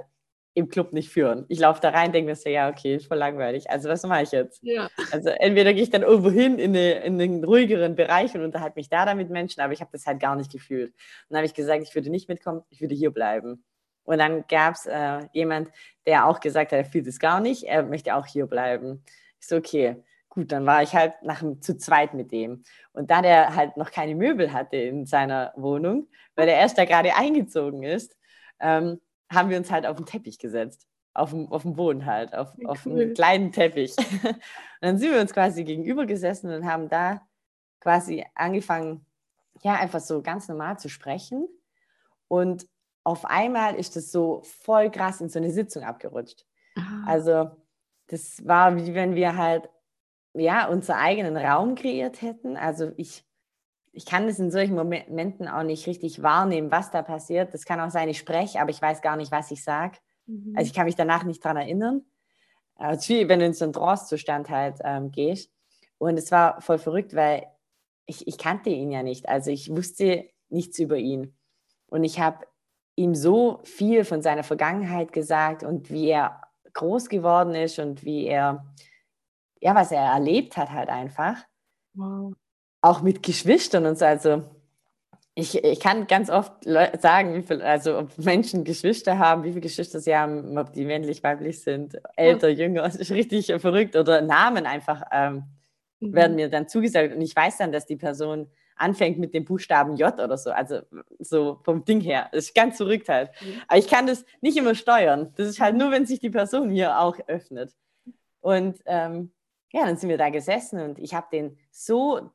[0.58, 1.46] im Club nicht führen.
[1.50, 3.70] Ich laufe da rein, denke mir so, ja, okay, voll langweilig.
[3.70, 4.60] Also was mache ich jetzt?
[4.64, 4.90] Ja.
[5.12, 8.74] Also entweder gehe ich dann irgendwo hin in, eine, in einen ruhigeren Bereich und unterhalte
[8.76, 10.90] mich da dann mit Menschen, aber ich habe das halt gar nicht gefühlt.
[10.90, 10.96] Und
[11.30, 13.64] dann habe ich gesagt, ich würde nicht mitkommen, ich würde hier bleiben.
[14.04, 15.70] Und dann gab es äh, jemand,
[16.08, 19.04] der auch gesagt hat, er fühlt es gar nicht, er möchte auch hier bleiben.
[19.40, 22.64] Ich so, okay, gut, dann war ich halt nach, zu zweit mit dem.
[22.94, 26.86] Und da der halt noch keine Möbel hatte in seiner Wohnung, weil er erst da
[26.86, 28.18] gerade eingezogen ist,
[28.60, 29.00] ähm,
[29.32, 30.88] haben wir uns halt auf den Teppich gesetzt.
[31.14, 32.68] Auf dem, auf dem Boden halt, auf, cool.
[32.68, 33.96] auf einen kleinen Teppich.
[34.24, 34.38] und
[34.82, 37.22] dann sind wir uns quasi gegenüber gesessen und haben da
[37.80, 39.06] quasi angefangen,
[39.64, 41.48] ja, einfach so ganz normal zu sprechen.
[42.28, 42.68] Und
[43.04, 46.46] auf einmal ist das so voll krass in so eine Sitzung abgerutscht.
[46.76, 47.04] Ah.
[47.08, 47.50] Also,
[48.08, 49.70] das war wie wenn wir halt,
[50.34, 52.58] ja, unseren eigenen Raum kreiert hätten.
[52.58, 53.27] Also, ich
[53.98, 57.52] ich kann das in solchen Momenten auch nicht richtig wahrnehmen, was da passiert.
[57.56, 59.98] Das kann auch sein, ich spreche, aber ich weiß gar nicht, was ich sage.
[60.28, 60.54] Mhm.
[60.56, 62.06] Also ich kann mich danach nicht daran erinnern.
[62.78, 65.52] Es ist wie wenn du in so einen Trance-Zustand halt ähm, gehst.
[65.98, 67.48] Und es war voll verrückt, weil
[68.06, 69.28] ich, ich kannte ihn ja nicht.
[69.28, 71.36] Also ich wusste nichts über ihn.
[71.88, 72.46] Und ich habe
[72.96, 76.40] ihm so viel von seiner Vergangenheit gesagt und wie er
[76.74, 78.64] groß geworden ist und wie er,
[79.60, 81.44] ja, was er erlebt hat halt einfach.
[81.96, 82.36] Wow
[82.82, 84.06] auch mit Geschwistern und so.
[84.06, 84.44] Also
[85.40, 89.62] ich, ich kann ganz oft sagen, wie viel, also ob Menschen Geschwister haben, wie viele
[89.62, 92.66] Geschwister sie haben, ob die männlich, weiblich sind, älter, ja.
[92.66, 93.96] jünger, das ist richtig verrückt.
[93.96, 95.44] Oder Namen einfach ähm,
[96.00, 96.14] mhm.
[96.14, 98.48] werden mir dann zugesagt und ich weiß dann, dass die Person
[98.78, 100.82] anfängt mit dem Buchstaben J oder so, also
[101.20, 102.30] so vom Ding her.
[102.32, 103.30] Das ist ganz verrückt halt.
[103.42, 103.62] Mhm.
[103.68, 105.34] Aber ich kann das nicht immer steuern.
[105.36, 107.76] Das ist halt nur, wenn sich die Person mir auch öffnet.
[108.40, 109.32] Und ähm,
[109.72, 112.32] ja, dann sind wir da gesessen und ich habe den so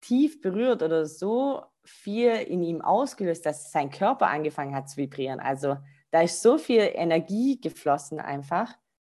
[0.00, 5.40] tief berührt oder so viel in ihm ausgelöst, dass sein Körper angefangen hat zu vibrieren.
[5.40, 5.76] Also
[6.10, 8.74] da ist so viel Energie geflossen einfach.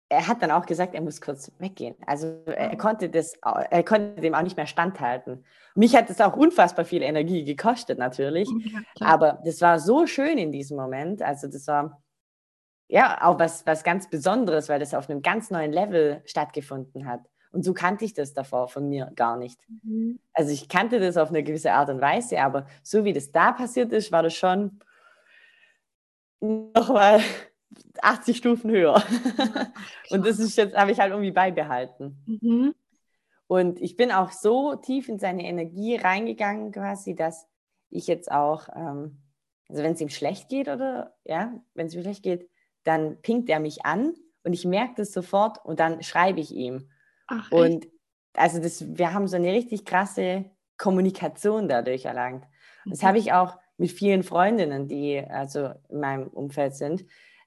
[0.10, 1.96] er hat dann auch gesagt, er muss kurz weggehen.
[2.06, 5.46] Also er konnte das, er konnte dem auch nicht mehr standhalten.
[5.76, 10.40] Mich hat es auch unfassbar viel Energie gekostet natürlich, ja, aber das war so schön
[10.40, 11.22] in diesem Moment.
[11.22, 12.02] Also das war
[12.88, 17.22] ja auch was, was ganz Besonderes, weil das auf einem ganz neuen Level stattgefunden hat.
[17.52, 19.60] Und so kannte ich das davor von mir gar nicht.
[19.84, 20.20] Mhm.
[20.34, 23.52] Also ich kannte das auf eine gewisse Art und Weise, aber so wie das da
[23.52, 24.80] passiert ist, war das schon
[26.40, 27.22] nochmal
[28.02, 29.04] 80 Stufen höher.
[30.10, 32.18] und das ist jetzt, habe ich halt irgendwie beibehalten.
[32.26, 32.76] Mhm.
[33.48, 37.48] Und ich bin auch so tief in seine Energie reingegangen, quasi, dass
[37.90, 39.18] ich jetzt auch, ähm,
[39.68, 42.48] also wenn es ihm schlecht geht oder ja, wenn es ihm schlecht geht,
[42.84, 46.90] dann pinkt er mich an und ich merke das sofort und dann schreibe ich ihm.
[47.30, 47.88] Ach, und
[48.34, 50.46] also das, wir haben so eine richtig krasse
[50.78, 52.46] Kommunikation dadurch erlangt.
[52.86, 57.06] Das habe ich auch mit vielen Freundinnen, die also in meinem Umfeld sind.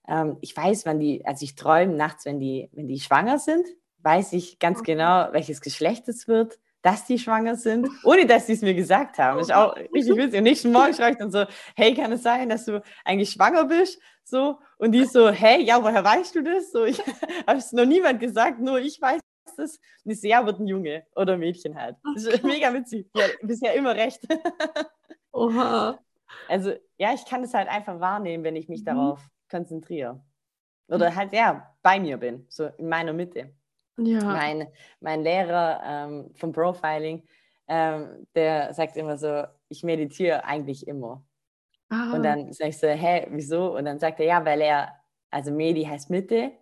[0.08, 3.66] Ähm, ich weiß, wann die, also ich träume nachts, wenn die, wenn die schwanger sind,
[3.98, 8.54] weiß ich ganz genau, welches Geschlecht es wird, dass die schwanger sind, ohne dass sie
[8.54, 9.38] es mir gesagt haben.
[9.38, 10.38] Das ist auch richtig witzig.
[10.38, 11.44] Am nächsten Morgen schreibe ich dann so,
[11.76, 14.00] hey, kann es sein, dass du eigentlich schwanger bist?
[14.24, 16.72] So, und die so, hey, ja, woher weißt du das?
[16.72, 16.98] So, ich
[17.46, 19.20] habe es noch niemand gesagt, nur ich weiß
[19.56, 19.78] das.
[20.04, 21.96] Und ich so, ja, wird ein Junge oder ein Mädchen halt.
[22.14, 23.08] Das ist mega witzig.
[23.14, 24.20] Ja, bisher immer recht.
[25.32, 25.98] Oha.
[26.48, 28.86] Also, ja, ich kann es halt einfach wahrnehmen, wenn ich mich mhm.
[28.86, 29.20] darauf
[29.50, 30.22] konzentriere.
[30.88, 33.54] Oder halt, ja, bei mir bin, so in meiner Mitte.
[33.98, 34.24] Ja.
[34.24, 34.68] Mein,
[35.00, 37.26] mein Lehrer ähm, vom Profiling,
[37.68, 41.24] ähm, der sagt immer so, ich meditiere eigentlich immer.
[41.88, 42.12] Ah.
[42.14, 43.76] Und dann sage ich so, hä, wieso?
[43.76, 44.94] Und dann sagt er, ja, weil er,
[45.30, 46.52] also Medi heißt Mitte.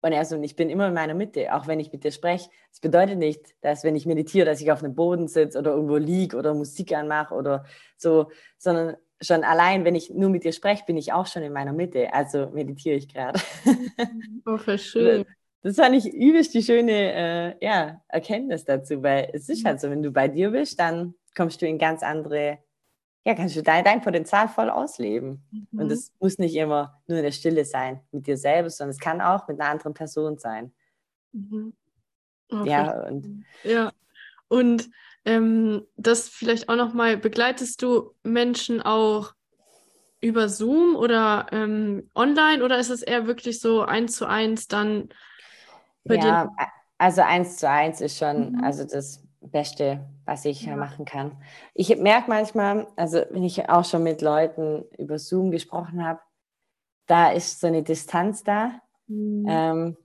[0.00, 2.12] Und er so, und ich bin immer in meiner Mitte, auch wenn ich mit dir
[2.12, 2.48] spreche.
[2.70, 5.96] Das bedeutet nicht, dass wenn ich meditiere, dass ich auf einem Boden sitze oder irgendwo
[5.96, 7.64] liege oder Musik anmache oder
[7.96, 11.52] so, sondern schon allein, wenn ich nur mit dir spreche, bin ich auch schon in
[11.52, 12.12] meiner Mitte.
[12.14, 13.40] Also meditiere ich gerade.
[14.46, 15.26] Oh, voll schön.
[15.62, 19.90] Das fand ich übelst die schöne äh, ja, Erkenntnis dazu, weil es ist halt so,
[19.90, 22.58] wenn du bei dir bist, dann kommst du in ganz andere,
[23.24, 25.42] ja, kannst du dein, dein Potenzial voll ausleben.
[25.50, 25.80] Mhm.
[25.80, 29.00] Und es muss nicht immer nur in der Stille sein mit dir selbst, sondern es
[29.00, 30.72] kann auch mit einer anderen Person sein.
[31.32, 31.74] Mhm.
[32.50, 33.92] Oh, ja, und, ja,
[34.48, 34.88] und
[35.26, 39.34] ähm, das vielleicht auch nochmal, begleitest du Menschen auch
[40.20, 45.10] über Zoom oder ähm, online oder ist es eher wirklich so eins zu eins dann
[46.04, 46.50] bei ja, den...
[46.96, 48.64] also eins zu eins ist schon mhm.
[48.64, 50.76] also das Beste, was ich ja.
[50.76, 51.32] machen kann.
[51.74, 56.20] Ich merke manchmal, also wenn ich auch schon mit Leuten über Zoom gesprochen habe,
[57.06, 58.80] da ist so eine Distanz da.
[59.06, 59.46] Mhm.
[59.48, 59.96] Ähm,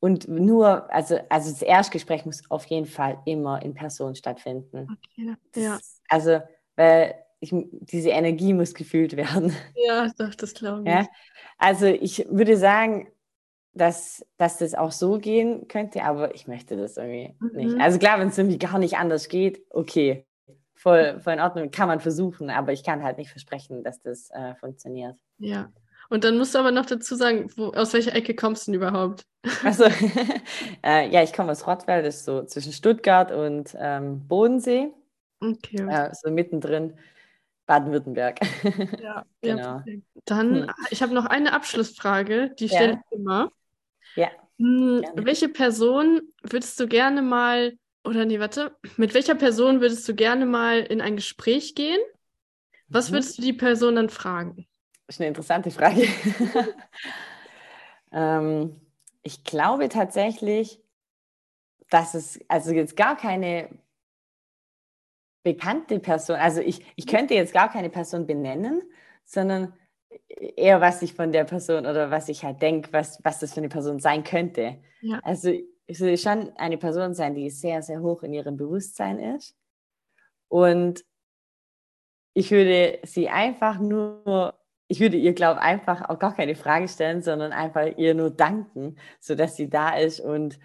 [0.00, 4.88] und nur, also, also das Erstgespräch muss auf jeden Fall immer in Person stattfinden.
[4.90, 5.36] Okay, ja.
[5.52, 6.40] Das, also,
[6.76, 9.52] weil ich, diese Energie muss gefühlt werden.
[9.74, 10.88] Ja, doch, das glaube ich.
[10.88, 11.06] Ja?
[11.58, 13.08] Also ich würde sagen,
[13.72, 17.50] dass, dass das auch so gehen könnte, aber ich möchte das irgendwie mhm.
[17.56, 17.80] nicht.
[17.80, 20.26] Also klar, wenn es irgendwie gar nicht anders geht, okay,
[20.74, 24.30] voll, voll in Ordnung, kann man versuchen, aber ich kann halt nicht versprechen, dass das
[24.30, 25.16] äh, funktioniert.
[25.38, 25.70] Ja,
[26.08, 28.80] und dann musst du aber noch dazu sagen, wo, aus welcher Ecke kommst du denn
[28.80, 29.26] überhaupt?
[29.62, 29.84] Also,
[30.84, 34.88] äh, ja, ich komme aus Rottweil, das ist so zwischen Stuttgart und ähm, Bodensee.
[35.40, 35.86] Okay.
[35.88, 36.94] Äh, so mittendrin.
[37.66, 38.40] Baden-Württemberg.
[39.02, 39.82] Ja, genau.
[39.84, 39.84] Ja,
[40.24, 40.70] dann, hm.
[40.90, 43.00] ich habe noch eine Abschlussfrage, die stelle ja.
[43.10, 43.52] ich immer.
[44.18, 44.30] Ja.
[44.58, 50.14] Hm, welche Person würdest du gerne mal, oder nee, warte, mit welcher Person würdest du
[50.16, 52.00] gerne mal in ein Gespräch gehen?
[52.88, 53.14] Was mhm.
[53.14, 54.66] würdest du die Person dann fragen?
[55.06, 56.02] Das ist eine interessante Frage.
[58.12, 58.80] ähm,
[59.22, 60.82] ich glaube tatsächlich,
[61.88, 63.70] dass es also jetzt gar keine
[65.44, 68.82] bekannte Person, also ich, ich könnte jetzt gar keine Person benennen,
[69.24, 69.74] sondern
[70.28, 73.60] eher, was ich von der Person oder was ich halt denke, was, was das für
[73.60, 74.78] eine Person sein könnte.
[75.00, 75.20] Ja.
[75.22, 75.52] Also
[75.86, 79.56] es soll schon eine Person sein, die sehr, sehr hoch in ihrem Bewusstsein ist.
[80.48, 81.04] Und
[82.34, 86.88] ich würde sie einfach nur ich würde ihr, glaube ich, einfach auch gar keine Frage
[86.88, 90.18] stellen, sondern einfach ihr nur danken, sodass sie da ist.
[90.18, 90.58] Und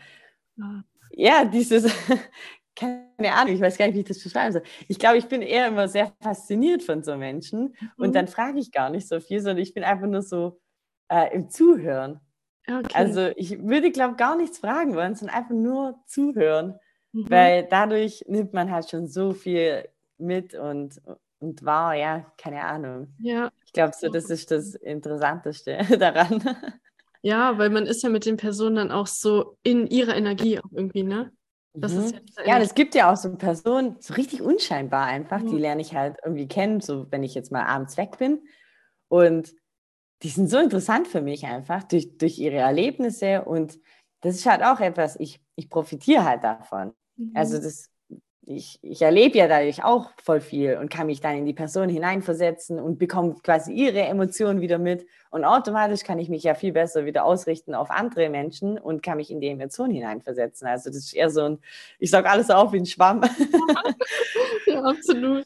[0.56, 1.94] ja, ja dieses,
[2.76, 4.64] keine Ahnung, ich weiß gar nicht, wie ich das beschreiben soll.
[4.88, 7.90] Ich glaube, ich bin eher immer sehr fasziniert von so Menschen mhm.
[7.98, 10.60] und dann frage ich gar nicht so viel, sondern ich bin einfach nur so
[11.10, 12.20] äh, im Zuhören.
[12.68, 12.94] Okay.
[12.94, 16.80] Also ich würde, glaube ich, gar nichts fragen wollen, sondern einfach nur zuhören,
[17.12, 17.30] mhm.
[17.30, 19.88] weil dadurch nimmt man halt schon so viel
[20.18, 21.02] mit und,
[21.40, 23.14] und war, ja, keine Ahnung.
[23.20, 23.52] Ja.
[23.66, 26.42] Ich glaube, so, das ist das Interessanteste daran.
[27.22, 30.72] Ja, weil man ist ja mit den Personen dann auch so in ihrer Energie auch
[30.72, 31.32] irgendwie, ne?
[31.74, 32.14] Das mhm.
[32.38, 35.48] ja, ja, es gibt ja auch so Personen, so richtig unscheinbar einfach, mhm.
[35.48, 38.44] die lerne ich halt irgendwie kennen, so wenn ich jetzt mal abends weg bin.
[39.08, 39.54] Und
[40.22, 43.80] die sind so interessant für mich einfach durch, durch ihre Erlebnisse und
[44.22, 46.94] das ist halt auch etwas, ich, ich profitiere halt davon.
[47.18, 47.32] Mhm.
[47.36, 47.90] Also das,
[48.46, 51.90] ich, ich erlebe ja dadurch auch voll viel und kann mich dann in die Person
[51.90, 55.06] hineinversetzen und bekomme quasi ihre Emotionen wieder mit.
[55.30, 59.18] Und automatisch kann ich mich ja viel besser wieder ausrichten auf andere Menschen und kann
[59.18, 60.68] mich in die Emotionen hineinversetzen.
[60.68, 61.60] Also das ist eher so ein,
[62.00, 63.22] ich sage alles auf wie ein Schwamm.
[64.68, 65.46] ja, absolut.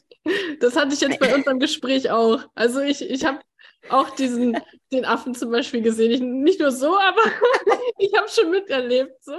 [0.60, 2.40] Das hatte ich jetzt bei unserem Gespräch auch.
[2.54, 3.38] Also ich, ich habe
[3.90, 4.58] auch diesen,
[4.92, 6.10] den Affen zum Beispiel gesehen.
[6.10, 7.22] Ich, nicht nur so, aber
[7.98, 9.12] ich habe schon miterlebt.
[9.22, 9.34] So.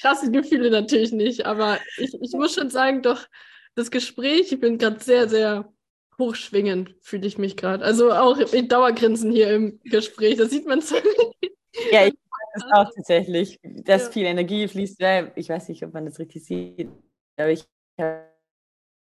[0.00, 3.26] Krasse Gefühle natürlich nicht, aber ich, ich muss schon sagen, doch
[3.74, 5.72] das Gespräch, ich bin gerade sehr, sehr
[6.18, 7.84] hochschwingend, fühle ich mich gerade.
[7.84, 10.96] Also auch in Dauergrinsen hier im Gespräch, das sieht man so.
[11.90, 12.14] Ja, ich
[12.54, 14.10] das auch tatsächlich, dass ja.
[14.10, 15.00] viel Energie fließt.
[15.36, 16.88] Ich weiß nicht, ob man das richtig sieht,
[17.36, 17.64] aber ich
[17.98, 18.28] habe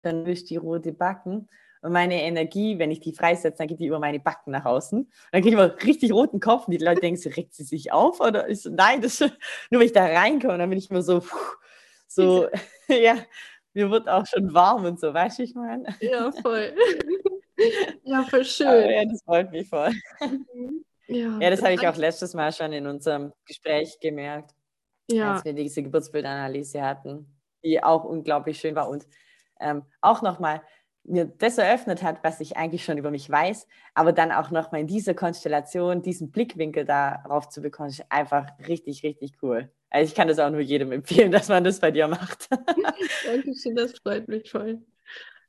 [0.02, 1.48] dann durch die rote Backen
[1.86, 5.08] und meine Energie, wenn ich die freisetze, dann geht die über meine Backen nach außen.
[5.30, 7.92] dann kriege ich immer richtig roten Kopf und die Leute denken, so, regt sie sich
[7.92, 8.18] auf?
[8.18, 9.20] Oder ist, nein, das
[9.70, 11.22] nur wenn ich da reinkomme, dann bin ich immer so,
[12.08, 12.48] so,
[12.88, 13.14] ja,
[13.72, 15.94] mir wird auch schon warm und so, weißt du, ich meine?
[16.00, 16.74] Ja, voll.
[18.02, 18.66] ja, voll schön.
[18.66, 19.92] Aber ja, das freut mich voll.
[21.06, 24.56] Ja, ja das habe ich auch letztes Mal schon in unserem Gespräch gemerkt,
[25.08, 25.34] ja.
[25.34, 27.32] als wir diese Geburtsbildanalyse hatten,
[27.62, 29.06] die auch unglaublich schön war und
[29.60, 30.62] ähm, auch nochmal,
[31.08, 34.80] mir das eröffnet hat, was ich eigentlich schon über mich weiß, aber dann auch nochmal
[34.80, 39.70] in dieser Konstellation, diesen Blickwinkel darauf zu bekommen, ist einfach richtig, richtig cool.
[39.90, 42.48] Also ich kann das auch nur jedem empfehlen, dass man das bei dir macht.
[43.26, 44.82] Dankeschön, das freut mich voll.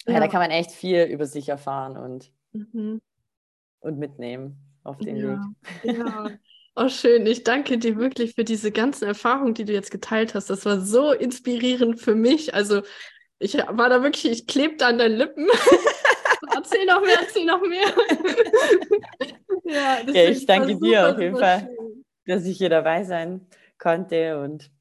[0.06, 3.02] Ja, ja, da kann man echt viel über sich erfahren und, mhm.
[3.80, 5.42] und mitnehmen auf den ja.
[5.84, 5.98] Weg.
[5.98, 6.30] Ja.
[6.80, 7.26] Oh, schön.
[7.26, 10.52] Ich danke dir wirklich für diese ganzen Erfahrungen, die du jetzt geteilt hast.
[10.52, 12.54] Das war so inspirierend für mich.
[12.54, 12.84] Also
[13.40, 15.48] ich war da wirklich, ich klebte an deinen Lippen.
[16.56, 17.88] erzähl noch mehr, erzähl noch mehr.
[19.66, 22.06] ja, ja, ich danke super, dir auf jeden Fall, schön.
[22.26, 24.72] dass ich hier dabei sein konnte und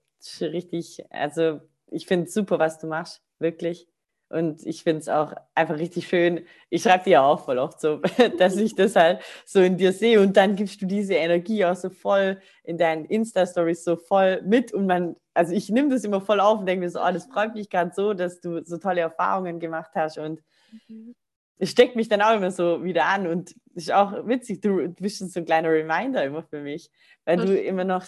[0.40, 3.86] richtig, also ich finde es super, was du machst, wirklich.
[4.28, 6.44] Und ich finde es auch einfach richtig schön.
[6.68, 8.00] Ich schreibe dir auch voll oft so,
[8.38, 10.20] dass ich das halt so in dir sehe.
[10.20, 14.72] Und dann gibst du diese Energie auch so voll in deinen Insta-Stories so voll mit.
[14.72, 17.26] Und man, also ich nehme das immer voll auf und denke mir so, oh, das
[17.26, 20.16] freut mich gerade so, dass du so tolle Erfahrungen gemacht hast.
[20.16, 20.42] Und
[20.88, 21.14] mhm.
[21.58, 23.26] es steckt mich dann auch immer so wieder an.
[23.26, 26.90] Und es ist auch witzig, du, bist so ein kleiner Reminder immer für mich,
[27.26, 28.06] weil du immer noch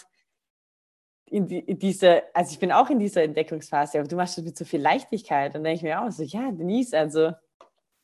[1.25, 4.45] in, die, in diese, also ich bin auch in dieser Entdeckungsphase, aber du machst das
[4.45, 5.55] mit so viel Leichtigkeit.
[5.55, 7.33] Und denke ich mir auch so, ja, Denise, also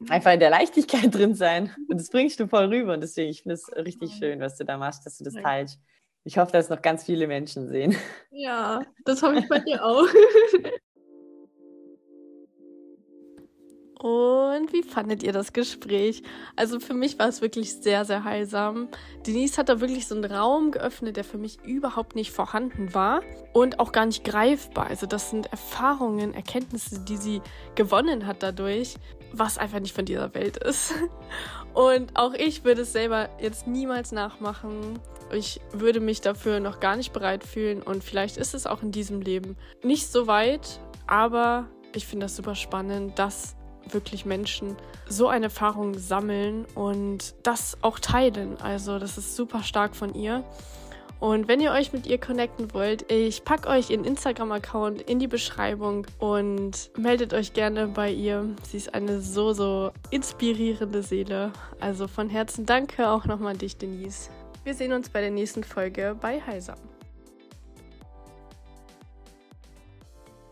[0.08, 1.72] einfach in der Leichtigkeit drin sein.
[1.90, 2.94] Und das bringst du voll rüber.
[2.94, 5.80] Und deswegen, ich finde es richtig schön, was du da machst, dass du das teilst.
[6.28, 7.96] Ich hoffe, dass noch ganz viele Menschen sehen.
[8.32, 10.08] Ja, das hoffe ich bei dir auch.
[14.00, 16.22] Und wie fandet ihr das Gespräch?
[16.56, 18.88] Also für mich war es wirklich sehr, sehr heilsam.
[19.26, 23.22] Denise hat da wirklich so einen Raum geöffnet, der für mich überhaupt nicht vorhanden war
[23.54, 24.88] und auch gar nicht greifbar.
[24.88, 27.42] Also das sind Erfahrungen, Erkenntnisse, die sie
[27.76, 28.96] gewonnen hat dadurch,
[29.32, 30.94] was einfach nicht von dieser Welt ist.
[31.74, 34.98] Und auch ich würde es selber jetzt niemals nachmachen.
[35.36, 38.92] Ich würde mich dafür noch gar nicht bereit fühlen und vielleicht ist es auch in
[38.92, 43.56] diesem Leben nicht so weit, aber ich finde das super spannend, dass
[43.92, 44.76] wirklich Menschen
[45.08, 48.58] so eine Erfahrung sammeln und das auch teilen.
[48.62, 50.44] Also das ist super stark von ihr.
[51.20, 55.28] Und wenn ihr euch mit ihr connecten wollt, ich packe euch ihren Instagram-Account in die
[55.28, 58.46] Beschreibung und meldet euch gerne bei ihr.
[58.64, 61.54] Sie ist eine so, so inspirierende Seele.
[61.80, 64.30] Also von Herzen danke auch nochmal an dich, Denise.
[64.66, 66.80] Wir sehen uns bei der nächsten Folge bei Heilsam.